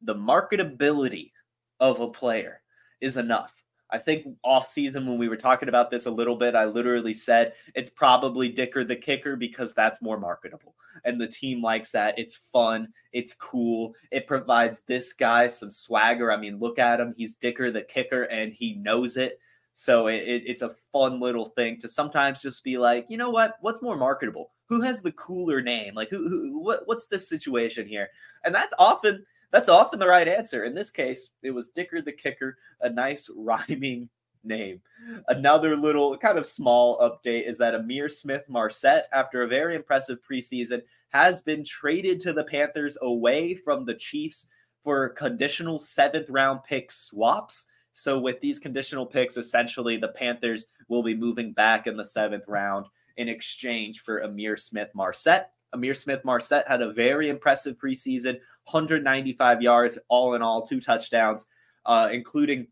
the 0.02 0.16
marketability 0.16 1.32
of 1.80 2.00
a 2.00 2.08
player 2.08 2.62
is 3.02 3.18
enough. 3.18 3.62
I 3.92 3.98
think 3.98 4.26
off 4.44 4.70
season 4.70 5.06
when 5.06 5.18
we 5.18 5.28
were 5.28 5.36
talking 5.36 5.68
about 5.68 5.92
this 5.92 6.06
a 6.06 6.12
little 6.12 6.38
bit, 6.38 6.56
I 6.56 6.66
literally 6.66 7.14
said 7.14 7.54
it's 7.76 7.90
probably 7.90 8.48
Dicker 8.48 8.86
the 8.86 8.96
kicker 8.96 9.36
because 9.36 9.74
that's 9.74 10.02
more 10.02 10.18
marketable. 10.18 10.76
And 11.04 11.20
the 11.20 11.28
team 11.28 11.62
likes 11.62 11.92
that. 11.92 12.18
It's 12.18 12.40
fun. 12.54 12.88
It's 13.12 13.34
cool. 13.34 13.94
It 14.12 14.28
provides 14.28 14.82
this 14.82 15.12
guy 15.12 15.48
some 15.48 15.70
swagger. 15.72 16.32
I 16.32 16.38
mean, 16.38 16.58
look 16.58 16.80
at 16.80 17.02
him. 17.02 17.14
He's 17.18 17.36
Dicker 17.36 17.70
the 17.70 17.82
kicker 17.82 18.24
and 18.24 18.54
he 18.54 18.76
knows 18.76 19.18
it. 19.18 19.40
So 19.74 20.08
it, 20.08 20.24
it, 20.28 20.44
it's 20.46 20.62
a 20.62 20.76
fun 20.92 21.20
little 21.20 21.50
thing 21.50 21.80
to 21.80 21.88
sometimes 21.88 22.42
just 22.42 22.64
be 22.64 22.78
like, 22.78 23.06
you 23.10 23.18
know 23.18 23.30
what? 23.30 23.56
What's 23.62 23.82
more 23.82 23.98
marketable? 23.98 24.52
Who 24.68 24.82
has 24.82 25.02
the 25.02 25.14
cooler 25.14 25.62
name? 25.62 25.96
Like, 25.96 26.10
who, 26.10 26.28
who 26.28 26.60
what, 26.60 26.82
what's 26.86 27.08
this 27.08 27.28
situation 27.28 27.88
here? 27.88 28.10
And 28.44 28.54
that's 28.54 28.74
often 28.78 29.26
that's 29.52 29.70
often 29.70 30.00
the 30.00 30.08
right 30.08 30.28
answer. 30.28 30.64
In 30.64 30.74
this 30.74 30.90
case, 30.90 31.32
it 31.44 31.52
was 31.52 31.70
Dicker 31.70 32.02
the 32.02 32.12
Kicker, 32.12 32.58
a 32.82 32.90
nice 32.90 33.30
rhyming 33.36 34.10
name. 34.44 34.82
Another 35.28 35.76
little 35.76 36.18
kind 36.18 36.38
of 36.38 36.46
small 36.46 36.98
update 37.00 37.48
is 37.48 37.58
that 37.60 37.74
Ihmir 37.74 38.12
Smith 38.12 38.44
Marsette, 38.48 39.08
after 39.14 39.44
a 39.44 39.48
very 39.48 39.76
impressive 39.76 40.20
preseason, 40.30 40.82
has 41.10 41.42
been 41.42 41.64
traded 41.64 42.20
to 42.22 42.34
the 42.34 42.44
Panthers 42.44 42.98
away 43.02 43.54
from 43.54 43.86
the 43.86 43.94
Chiefs 43.94 44.48
for 44.84 45.10
conditional 45.10 45.78
seventh 45.78 46.30
round 46.30 46.64
pick 46.64 46.92
swaps. 46.92 47.68
So, 47.94 48.20
with 48.20 48.40
these 48.42 48.60
conditional 48.60 49.06
picks, 49.06 49.38
essentially 49.38 49.98
the 49.98 50.10
Panthers 50.10 50.66
will 50.88 51.04
be 51.04 51.16
moving 51.16 51.54
back 51.54 51.88
in 51.88 51.98
the 51.98 52.06
seventh 52.06 52.46
round 52.48 52.86
in 53.18 53.28
exchange 53.28 54.02
for 54.02 54.22
Ihmir 54.22 54.60
Smith 54.60 54.90
Marsette. 54.94 55.52
Ihmir 55.76 55.96
Smith 55.96 56.24
Marsette 56.24 56.68
had 56.68 56.82
a 56.82 56.94
very 56.94 57.30
impressive 57.30 57.78
preseason, 57.78 58.40
195 58.66 59.62
yards 59.62 59.98
all 60.10 60.36
in 60.36 60.42
all, 60.42 60.66
two 60.66 60.80
touchdowns, 60.80 61.46
uh, 61.86 62.10
including 62.12 62.68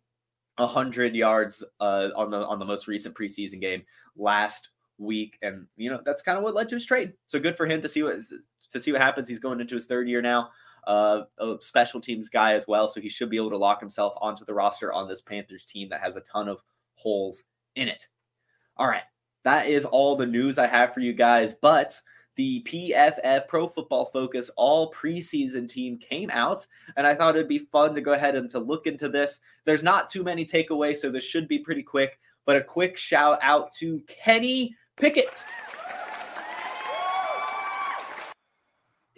100 0.57 1.15
yards 1.15 1.63
uh, 1.79 2.09
on 2.15 2.29
the 2.29 2.45
on 2.45 2.59
the 2.59 2.65
most 2.65 2.87
recent 2.87 3.15
preseason 3.15 3.61
game 3.61 3.83
last 4.15 4.69
week, 4.97 5.37
and 5.41 5.65
you 5.77 5.89
know 5.89 6.01
that's 6.05 6.21
kind 6.21 6.37
of 6.37 6.43
what 6.43 6.55
led 6.55 6.69
to 6.69 6.75
his 6.75 6.85
trade. 6.85 7.13
So 7.27 7.39
good 7.39 7.57
for 7.57 7.65
him 7.65 7.81
to 7.81 7.89
see 7.89 8.03
what 8.03 8.19
to 8.71 8.79
see 8.79 8.91
what 8.91 9.01
happens. 9.01 9.27
He's 9.27 9.39
going 9.39 9.61
into 9.61 9.75
his 9.75 9.85
third 9.85 10.07
year 10.07 10.21
now. 10.21 10.49
Uh, 10.85 11.21
a 11.37 11.55
special 11.61 12.01
teams 12.01 12.29
guy 12.29 12.53
as 12.53 12.67
well, 12.67 12.87
so 12.87 13.01
he 13.01 13.09
should 13.09 13.29
be 13.29 13.37
able 13.37 13.49
to 13.49 13.57
lock 13.57 13.79
himself 13.79 14.13
onto 14.21 14.45
the 14.45 14.53
roster 14.53 14.91
on 14.91 15.07
this 15.07 15.21
Panthers 15.21 15.65
team 15.65 15.89
that 15.89 16.01
has 16.01 16.15
a 16.15 16.21
ton 16.21 16.47
of 16.47 16.61
holes 16.93 17.43
in 17.75 17.87
it. 17.87 18.07
All 18.77 18.87
right, 18.87 19.03
that 19.43 19.67
is 19.67 19.85
all 19.85 20.15
the 20.15 20.25
news 20.25 20.57
I 20.57 20.67
have 20.67 20.93
for 20.93 20.99
you 20.99 21.13
guys, 21.13 21.53
but 21.53 21.99
the 22.35 22.63
PFF 22.63 23.47
Pro 23.49 23.67
Football 23.67 24.09
Focus 24.13 24.49
all 24.55 24.93
preseason 24.93 25.67
team 25.67 25.97
came 25.97 26.29
out, 26.29 26.65
and 26.95 27.05
I 27.05 27.13
thought 27.13 27.35
it'd 27.35 27.49
be 27.49 27.67
fun 27.71 27.93
to 27.95 28.01
go 28.01 28.13
ahead 28.13 28.35
and 28.35 28.49
to 28.51 28.59
look 28.59 28.87
into 28.87 29.09
this. 29.09 29.39
There's 29.65 29.83
not 29.83 30.07
too 30.07 30.23
many 30.23 30.45
takeaways, 30.45 30.97
so 30.97 31.11
this 31.11 31.25
should 31.25 31.49
be 31.49 31.59
pretty 31.59 31.83
quick. 31.83 32.17
But 32.45 32.55
a 32.55 32.63
quick 32.63 32.95
shout 32.97 33.39
out 33.41 33.73
to 33.79 34.01
Kenny 34.07 34.73
Pickett. 34.95 35.43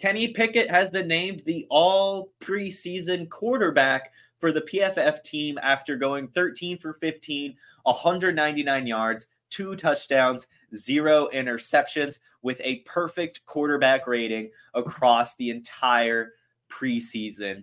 Kenny 0.02 0.26
Pickett 0.26 0.68
has 0.68 0.90
been 0.90 1.06
named 1.06 1.44
the 1.46 1.64
all 1.70 2.32
preseason 2.40 3.30
quarterback 3.30 4.12
for 4.40 4.50
the 4.50 4.62
PFF 4.62 5.22
team 5.22 5.60
after 5.62 5.94
going 5.94 6.26
13 6.26 6.76
for 6.76 6.94
15, 6.94 7.54
199 7.84 8.86
yards, 8.88 9.28
two 9.48 9.76
touchdowns, 9.76 10.48
zero 10.74 11.28
interceptions, 11.32 12.18
with 12.42 12.60
a 12.64 12.80
perfect 12.80 13.46
quarterback 13.46 14.08
rating 14.08 14.50
across 14.74 15.36
the 15.36 15.50
entire 15.50 16.32
preseason. 16.68 17.62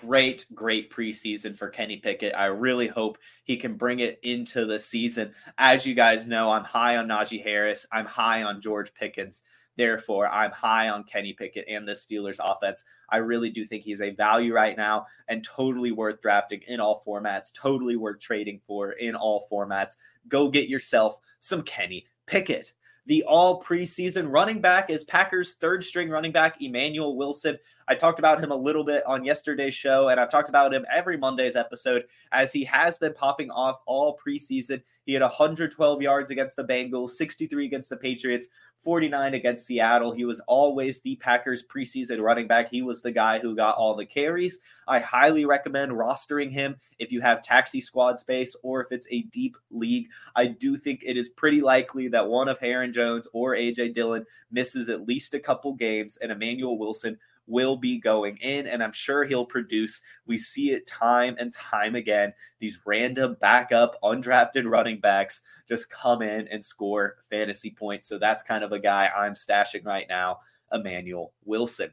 Great, 0.00 0.46
great 0.54 0.90
preseason 0.90 1.56
for 1.58 1.68
Kenny 1.68 1.98
Pickett. 1.98 2.34
I 2.34 2.46
really 2.46 2.88
hope 2.88 3.18
he 3.44 3.58
can 3.58 3.74
bring 3.74 4.00
it 4.00 4.18
into 4.22 4.64
the 4.64 4.80
season. 4.80 5.34
As 5.58 5.84
you 5.84 5.94
guys 5.94 6.26
know, 6.26 6.50
I'm 6.50 6.64
high 6.64 6.96
on 6.96 7.06
Najee 7.06 7.42
Harris. 7.42 7.86
I'm 7.92 8.06
high 8.06 8.42
on 8.42 8.62
George 8.62 8.94
Pickens. 8.94 9.42
Therefore, 9.76 10.26
I'm 10.28 10.52
high 10.52 10.88
on 10.88 11.04
Kenny 11.04 11.34
Pickett 11.34 11.66
and 11.68 11.86
the 11.86 11.92
Steelers 11.92 12.40
offense. 12.42 12.84
I 13.10 13.18
really 13.18 13.50
do 13.50 13.66
think 13.66 13.82
he's 13.82 14.00
a 14.00 14.10
value 14.10 14.54
right 14.54 14.76
now 14.76 15.06
and 15.28 15.44
totally 15.44 15.92
worth 15.92 16.22
drafting 16.22 16.62
in 16.66 16.80
all 16.80 17.02
formats, 17.06 17.52
totally 17.52 17.96
worth 17.96 18.20
trading 18.20 18.58
for 18.66 18.92
in 18.92 19.14
all 19.14 19.48
formats. 19.52 19.96
Go 20.28 20.48
get 20.48 20.68
yourself 20.68 21.16
some 21.40 21.62
Kenny 21.62 22.06
Pickett. 22.26 22.72
The 23.06 23.24
all 23.24 23.62
preseason 23.62 24.30
running 24.30 24.60
back 24.60 24.90
is 24.90 25.04
Packers' 25.04 25.54
third 25.54 25.82
string 25.84 26.10
running 26.10 26.32
back, 26.32 26.60
Emmanuel 26.60 27.16
Wilson. 27.16 27.58
I 27.88 27.94
talked 27.94 28.18
about 28.18 28.42
him 28.42 28.52
a 28.52 28.56
little 28.56 28.84
bit 28.84 29.04
on 29.04 29.24
yesterday's 29.24 29.74
show, 29.74 30.10
and 30.10 30.20
I've 30.20 30.30
talked 30.30 30.48
about 30.48 30.72
him 30.72 30.84
every 30.92 31.16
Monday's 31.16 31.56
episode 31.56 32.04
as 32.30 32.52
he 32.52 32.62
has 32.64 32.98
been 32.98 33.14
popping 33.14 33.50
off 33.50 33.80
all 33.86 34.16
preseason. 34.16 34.82
He 35.06 35.12
had 35.12 35.22
112 35.22 36.02
yards 36.02 36.30
against 36.30 36.56
the 36.56 36.64
Bengals, 36.64 37.10
63 37.10 37.66
against 37.66 37.90
the 37.90 37.96
Patriots, 37.96 38.46
49 38.82 39.34
against 39.34 39.66
Seattle. 39.66 40.12
He 40.12 40.24
was 40.24 40.40
always 40.46 41.00
the 41.00 41.16
Packers 41.16 41.64
preseason 41.64 42.20
running 42.20 42.46
back. 42.46 42.70
He 42.70 42.82
was 42.82 43.02
the 43.02 43.12
guy 43.12 43.38
who 43.38 43.54
got 43.54 43.76
all 43.76 43.94
the 43.94 44.06
carries. 44.06 44.58
I 44.88 45.00
highly 45.00 45.44
recommend 45.44 45.92
rostering 45.92 46.50
him 46.50 46.76
if 46.98 47.12
you 47.12 47.20
have 47.20 47.42
taxi 47.42 47.80
squad 47.80 48.18
space 48.18 48.56
or 48.62 48.80
if 48.80 48.92
it's 48.92 49.06
a 49.10 49.22
deep 49.22 49.56
league. 49.70 50.08
I 50.34 50.46
do 50.46 50.76
think 50.76 51.02
it 51.04 51.16
is 51.16 51.28
pretty 51.28 51.60
likely 51.60 52.08
that 52.08 52.28
one 52.28 52.48
of 52.48 52.58
Aaron 52.62 52.92
Jones 52.92 53.28
or 53.32 53.54
AJ 53.54 53.94
Dillon 53.94 54.24
misses 54.50 54.88
at 54.88 55.06
least 55.06 55.34
a 55.34 55.40
couple 55.40 55.74
games 55.74 56.16
and 56.18 56.32
Emmanuel 56.32 56.78
Wilson 56.78 57.18
will 57.50 57.76
be 57.76 57.98
going 57.98 58.36
in, 58.38 58.66
and 58.66 58.82
I'm 58.82 58.92
sure 58.92 59.24
he'll 59.24 59.44
produce. 59.44 60.00
We 60.26 60.38
see 60.38 60.70
it 60.70 60.86
time 60.86 61.36
and 61.38 61.52
time 61.52 61.94
again. 61.96 62.32
These 62.60 62.80
random 62.86 63.36
backup, 63.40 64.00
undrafted 64.02 64.70
running 64.70 65.00
backs 65.00 65.42
just 65.68 65.90
come 65.90 66.22
in 66.22 66.48
and 66.48 66.64
score 66.64 67.16
fantasy 67.28 67.70
points. 67.70 68.08
So 68.08 68.18
that's 68.18 68.42
kind 68.42 68.64
of 68.64 68.72
a 68.72 68.78
guy 68.78 69.10
I'm 69.14 69.34
stashing 69.34 69.84
right 69.84 70.06
now, 70.08 70.38
Emmanuel 70.72 71.32
Wilson. 71.44 71.90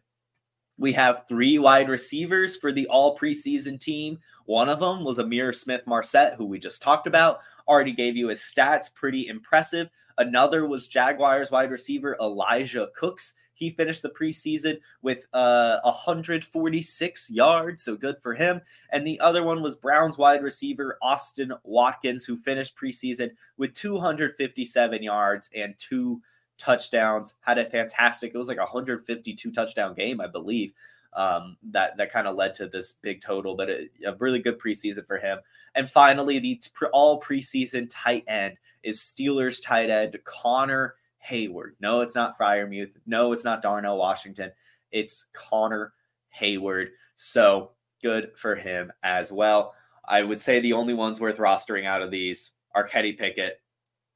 We 0.79 0.93
have 0.93 1.23
three 1.27 1.57
wide 1.57 1.89
receivers 1.89 2.55
for 2.55 2.71
the 2.71 2.87
all 2.87 3.17
preseason 3.17 3.79
team. 3.79 4.19
One 4.45 4.69
of 4.69 4.79
them 4.79 5.03
was 5.03 5.17
Ihmir 5.17 5.55
Smith 5.55 5.81
Marsette, 5.87 6.35
who 6.35 6.45
we 6.45 6.59
just 6.59 6.81
talked 6.81 7.07
about. 7.07 7.39
Already 7.67 7.93
gave 7.93 8.15
you 8.15 8.27
his 8.27 8.41
stats, 8.41 8.93
pretty 8.93 9.27
impressive. 9.27 9.89
Another 10.19 10.67
was 10.67 10.87
Jaguars 10.87 11.51
wide 11.51 11.71
receiver 11.71 12.15
Elijah 12.21 12.89
Cooks. 12.95 13.33
He 13.57 13.71
finished 13.71 14.03
the 14.03 14.09
preseason 14.09 14.79
with 15.01 15.25
uh, 15.33 15.79
146 15.83 17.29
yards, 17.31 17.81
so 17.81 17.95
good 17.95 18.17
for 18.21 18.35
him. 18.35 18.61
And 18.91 19.05
the 19.05 19.19
other 19.19 19.43
one 19.43 19.63
was 19.63 19.75
Browns 19.75 20.15
wide 20.15 20.43
receiver 20.43 20.99
Austin 21.01 21.51
Watkins, 21.63 22.23
who 22.23 22.37
finished 22.37 22.77
preseason 22.77 23.31
with 23.57 23.73
257 23.73 25.01
yards 25.01 25.49
and 25.55 25.75
two 25.79 26.21
touchdowns. 26.59 27.33
Had 27.41 27.57
a 27.57 27.67
fantastic, 27.67 28.35
it 28.35 28.37
was 28.37 28.47
like 28.47 28.57
a 28.57 28.61
152 28.61 29.51
touchdown 29.51 29.95
game, 29.95 30.21
I 30.21 30.27
believe. 30.27 30.73
Um, 31.13 31.57
that 31.71 31.97
that 31.97 32.11
kind 32.11 32.27
of 32.27 32.35
led 32.35 32.53
to 32.55 32.67
this 32.67 32.91
big 33.01 33.21
total, 33.21 33.55
but 33.55 33.69
it, 33.69 33.91
a 34.05 34.13
really 34.17 34.39
good 34.39 34.59
preseason 34.59 35.07
for 35.07 35.17
him. 35.17 35.39
And 35.73 35.89
finally, 35.89 36.37
the 36.37 36.61
all 36.93 37.19
preseason 37.19 37.87
tight 37.89 38.23
end 38.27 38.57
is 38.83 38.99
Steelers 38.99 39.59
tight 39.63 39.89
end 39.89 40.15
Connor 40.25 40.93
Heyward. 41.25 41.71
No, 41.79 42.01
it's 42.01 42.15
not 42.15 42.37
Freiermuth. 42.37 42.91
No, 43.05 43.31
it's 43.31 43.43
not 43.43 43.61
Darnell 43.61 43.97
Washington. 43.97 44.51
It's 44.91 45.25
Connor 45.33 45.93
Heyward. 46.39 46.87
So 47.15 47.71
good 48.01 48.31
for 48.35 48.55
him 48.55 48.91
as 49.03 49.31
well. 49.31 49.73
I 50.07 50.23
would 50.23 50.39
say 50.39 50.59
the 50.59 50.73
only 50.73 50.93
ones 50.93 51.19
worth 51.19 51.37
rostering 51.37 51.85
out 51.85 52.01
of 52.01 52.11
these 52.11 52.51
are 52.73 52.87
Kenny 52.87 53.13
Pickett 53.13 53.61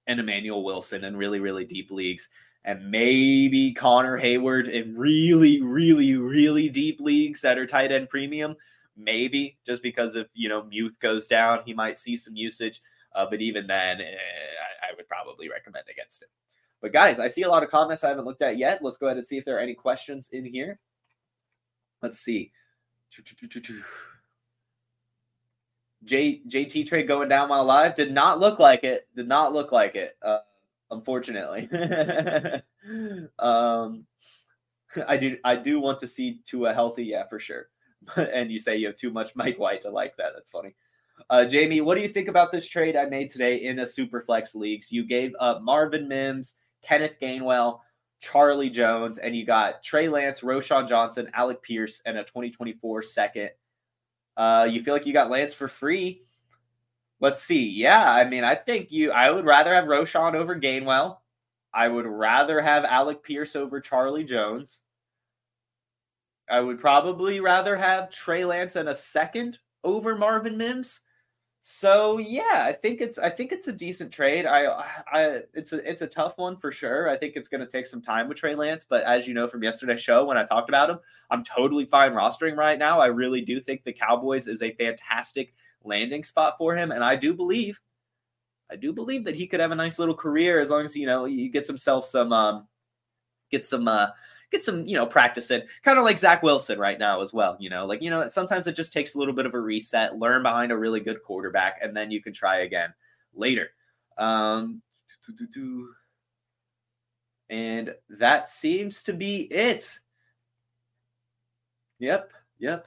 and 0.08 0.20
Emmanuel 0.20 0.64
Wilson 0.64 1.04
in 1.04 1.18
really, 1.18 1.40
really 1.40 1.66
deep 1.66 1.92
leagues. 1.92 2.30
And 2.64 2.92
maybe 2.92 3.74
Connor 3.74 4.20
Heyward 4.20 4.70
in 4.70 4.96
really, 4.96 5.62
really, 5.62 6.16
really 6.16 6.70
deep 6.70 7.00
leagues 7.00 7.42
that 7.42 7.58
are 7.58 7.66
tight 7.66 7.92
end 7.92 8.10
premium. 8.10 8.56
Maybe 8.96 9.58
just 9.66 9.82
because 9.82 10.16
if, 10.16 10.28
you 10.34 10.48
know, 10.48 10.64
Muth 10.64 11.00
goes 11.00 11.26
down, 11.26 11.62
he 11.66 11.74
might 11.74 11.98
see 11.98 12.16
some 12.16 12.36
usage. 12.36 12.82
Uh, 13.16 13.26
but 13.30 13.42
even 13.42 13.68
then, 13.68 14.00
eh, 14.00 14.04
I, 14.04 14.92
I 14.92 14.96
would 14.96 15.08
probably 15.08 15.50
recommend 15.50 15.86
against 15.92 16.24
him. 16.24 16.30
But 16.82 16.94
guys, 16.94 17.20
I 17.20 17.28
see 17.28 17.44
a 17.44 17.50
lot 17.50 17.64
of 17.64 17.70
comments 17.70 18.04
I 18.04 18.10
haven't 18.10 18.26
looked 18.26 18.42
at 18.42 18.58
yet. 18.58 18.84
Let's 18.84 18.98
go 18.98 19.08
ahead 19.08 19.18
and 19.18 19.28
see 19.28 19.38
if 19.38 19.46
there 19.46 19.58
are 19.58 19.62
any 19.62 19.76
questions 19.76 20.30
in 20.32 20.46
here. 20.46 20.80
Let's 22.02 22.20
see. 22.20 22.52
J, 26.04 26.42
JT 26.48 26.88
trade 26.88 27.08
going 27.08 27.30
down 27.30 27.50
while 27.50 27.64
live 27.64 27.96
did 27.96 28.12
not 28.12 28.40
look 28.40 28.58
like 28.58 28.84
it. 28.84 29.08
Did 29.16 29.28
not 29.28 29.54
look 29.54 29.72
like 29.72 29.96
it. 29.96 30.18
Uh, 30.24 30.40
unfortunately. 30.90 31.70
um, 33.40 34.06
I 35.08 35.18
do 35.18 35.38
I 35.44 35.56
do 35.56 35.80
want 35.80 36.02
to 36.02 36.08
see 36.08 36.42
Tua 36.46 36.74
healthy, 36.74 37.06
yeah, 37.06 37.28
for 37.28 37.40
sure. 37.40 37.68
and 38.16 38.52
you 38.52 38.60
say 38.60 38.78
you 38.78 38.88
have 38.88 38.96
too 38.96 39.12
much 39.12 39.36
Mike 39.36 39.60
White. 39.60 39.86
I 39.86 39.90
like 39.90 40.18
that. 40.18 40.32
That's 40.36 40.50
funny. 40.50 40.76
Uh, 41.30 41.46
Jamie, 41.46 41.82
what 41.82 41.96
do 41.96 42.02
you 42.02 42.10
think 42.10 42.28
about 42.28 42.52
this 42.52 42.68
trade 42.68 42.96
I 42.96 43.06
made 43.06 43.30
today 43.30 43.58
in 43.58 43.80
a 43.80 43.88
super 43.88 44.22
flex 44.22 44.56
leagues? 44.56 44.92
You 44.92 45.06
gave 45.06 45.34
up 45.40 45.62
Marvin 45.62 46.08
Mims, 46.08 46.56
Kenneth 46.82 47.16
Gainwell, 47.22 47.80
Charlie 48.20 48.70
Jones, 48.70 49.18
and 49.18 49.36
you 49.36 49.46
got 49.46 49.84
Trey 49.84 50.08
Lance, 50.08 50.42
Roschon 50.42 50.88
Johnson, 50.88 51.30
Alec 51.34 51.62
Pierce, 51.62 52.02
and 52.06 52.18
a 52.18 52.24
2024 52.24 53.02
second. 53.04 53.50
Uh, 54.38 54.68
you 54.70 54.84
feel 54.84 54.94
like 54.94 55.06
you 55.06 55.14
got 55.14 55.30
Lance 55.30 55.54
for 55.54 55.68
free. 55.68 56.24
Let's 57.20 57.44
see. 57.44 57.68
Yeah, 57.68 58.12
I 58.12 58.28
mean, 58.28 58.44
I 58.44 58.56
think 58.56 58.92
you. 58.92 59.12
I 59.12 59.30
would 59.30 59.46
rather 59.46 59.74
have 59.74 59.86
Roschon 59.86 60.34
over 60.34 60.56
Gainwell. 60.56 61.18
I 61.74 61.88
would 61.88 62.06
rather 62.06 62.60
have 62.60 62.84
Alec 62.84 63.24
Pierce 63.24 63.56
over 63.56 63.80
Charlie 63.80 64.24
Jones. 64.24 64.82
I 66.50 66.60
would 66.60 66.80
probably 66.80 67.40
rather 67.40 67.78
have 67.78 68.10
Trey 68.10 68.44
Lance 68.44 68.76
and 68.76 68.90
a 68.90 68.96
second 68.96 69.60
over 69.84 70.16
Marvin 70.16 70.58
Mims. 70.58 71.00
So 71.64 72.18
yeah, 72.18 72.66
I 72.68 72.74
think 72.74 73.02
it's 73.02 73.20
I 73.20 73.30
think 73.30 73.52
it's 73.52 73.68
a 73.68 73.72
decent 73.74 74.12
trade. 74.12 74.48
I 74.48 74.66
I 75.12 75.42
it's 75.54 75.74
a 75.74 75.90
it's 75.90 76.02
a 76.02 76.08
tough 76.08 76.38
one 76.38 76.58
for 76.58 76.72
sure. 76.72 77.08
I 77.08 77.16
think 77.16 77.34
it's 77.36 77.48
going 77.48 77.62
to 77.62 77.68
take 77.68 77.86
some 77.86 78.02
time 78.02 78.28
with 78.28 78.38
Trey 78.38 78.56
Lance, 78.56 78.84
but 78.88 79.04
as 79.04 79.28
you 79.28 79.36
know 79.36 79.48
from 79.48 79.62
yesterday's 79.62 80.02
show 80.02 80.26
when 80.26 80.38
I 80.40 80.44
talked 80.44 80.70
about 80.70 80.90
him, 80.90 80.98
I'm 81.30 81.44
totally 81.44 81.86
fine 81.86 82.14
rostering 82.14 82.58
right 82.58 82.80
now. 82.80 83.00
I 83.00 83.08
really 83.08 83.42
do 83.42 83.62
think 83.62 83.84
the 83.84 83.94
Cowboys 83.94 84.48
is 84.48 84.64
a 84.64 84.74
fantastic 84.74 85.54
landing 85.84 86.24
spot 86.24 86.56
for 86.58 86.76
him, 86.76 86.92
and 86.92 87.04
I 87.04 87.16
do 87.16 87.32
believe, 87.32 87.80
I 88.72 88.76
do 88.76 88.92
believe 88.92 89.26
that 89.26 89.36
he 89.36 89.46
could 89.46 89.60
have 89.60 89.72
a 89.72 89.76
nice 89.76 90.00
little 90.00 90.16
career 90.16 90.62
as 90.62 90.72
long 90.72 90.84
as 90.84 90.96
you 90.96 91.06
know 91.06 91.26
he 91.26 91.48
gets 91.48 91.68
himself 91.68 92.06
some 92.06 92.34
um, 92.34 92.68
get 93.52 93.68
some 93.68 93.88
uh 93.88 94.08
get 94.52 94.62
some, 94.62 94.86
you 94.86 94.96
know, 94.96 95.06
practice 95.06 95.50
in. 95.50 95.64
Kind 95.84 95.98
of 95.98 96.04
like 96.04 96.20
Zach 96.20 96.44
Wilson 96.44 96.78
right 96.78 97.00
now 97.00 97.22
as 97.22 97.34
well. 97.34 97.58
You 97.60 97.70
know, 97.70 97.86
like, 97.86 98.02
you 98.02 98.10
know, 98.10 98.28
sometimes 98.30 98.68
it 98.68 98.76
just 98.76 98.94
takes 98.94 99.16
a 99.16 99.20
little 99.20 99.34
bit 99.34 99.46
of 99.46 99.54
a 99.54 99.60
reset, 99.60 100.20
learn 100.20 100.44
behind 100.44 100.72
a 100.72 100.78
really 100.78 101.00
good 101.00 101.24
quarterback, 101.24 101.80
and 101.82 101.96
then 101.96 102.12
you 102.12 102.22
can 102.22 102.34
try 102.34 102.60
again 102.60 102.94
later. 103.34 103.70
Um, 104.18 104.82
and 107.50 107.94
that 108.10 108.52
seems 108.52 109.04
to 109.04 109.14
be 109.14 109.42
it. 109.42 110.00
Yep. 112.00 112.32
Yep. 112.60 112.86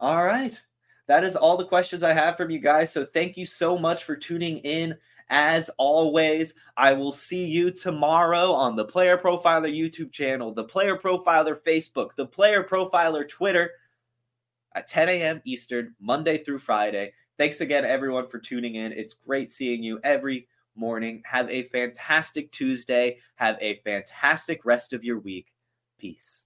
All 0.00 0.24
right. 0.24 0.60
That 1.06 1.24
is 1.24 1.36
all 1.36 1.56
the 1.56 1.66
questions 1.66 2.02
I 2.02 2.12
have 2.12 2.36
from 2.36 2.50
you 2.50 2.60
guys. 2.60 2.92
So 2.92 3.04
thank 3.04 3.36
you 3.36 3.44
so 3.44 3.76
much 3.76 4.04
for 4.04 4.16
tuning 4.16 4.58
in 4.58 4.96
as 5.30 5.70
always, 5.78 6.54
I 6.76 6.92
will 6.92 7.12
see 7.12 7.46
you 7.46 7.70
tomorrow 7.70 8.52
on 8.52 8.74
the 8.74 8.84
Player 8.84 9.16
Profiler 9.16 9.72
YouTube 9.72 10.10
channel, 10.10 10.52
the 10.52 10.64
Player 10.64 10.96
Profiler 10.96 11.60
Facebook, 11.62 12.10
the 12.16 12.26
Player 12.26 12.64
Profiler 12.64 13.28
Twitter 13.28 13.70
at 14.74 14.88
10 14.88 15.08
a.m. 15.08 15.40
Eastern, 15.44 15.94
Monday 16.00 16.42
through 16.42 16.58
Friday. 16.58 17.12
Thanks 17.38 17.60
again, 17.60 17.84
everyone, 17.84 18.26
for 18.26 18.38
tuning 18.38 18.74
in. 18.74 18.92
It's 18.92 19.14
great 19.14 19.52
seeing 19.52 19.82
you 19.82 20.00
every 20.02 20.48
morning. 20.74 21.22
Have 21.24 21.48
a 21.48 21.62
fantastic 21.64 22.50
Tuesday. 22.50 23.18
Have 23.36 23.56
a 23.60 23.80
fantastic 23.84 24.64
rest 24.64 24.92
of 24.92 25.04
your 25.04 25.20
week. 25.20 25.52
Peace. 25.98 26.42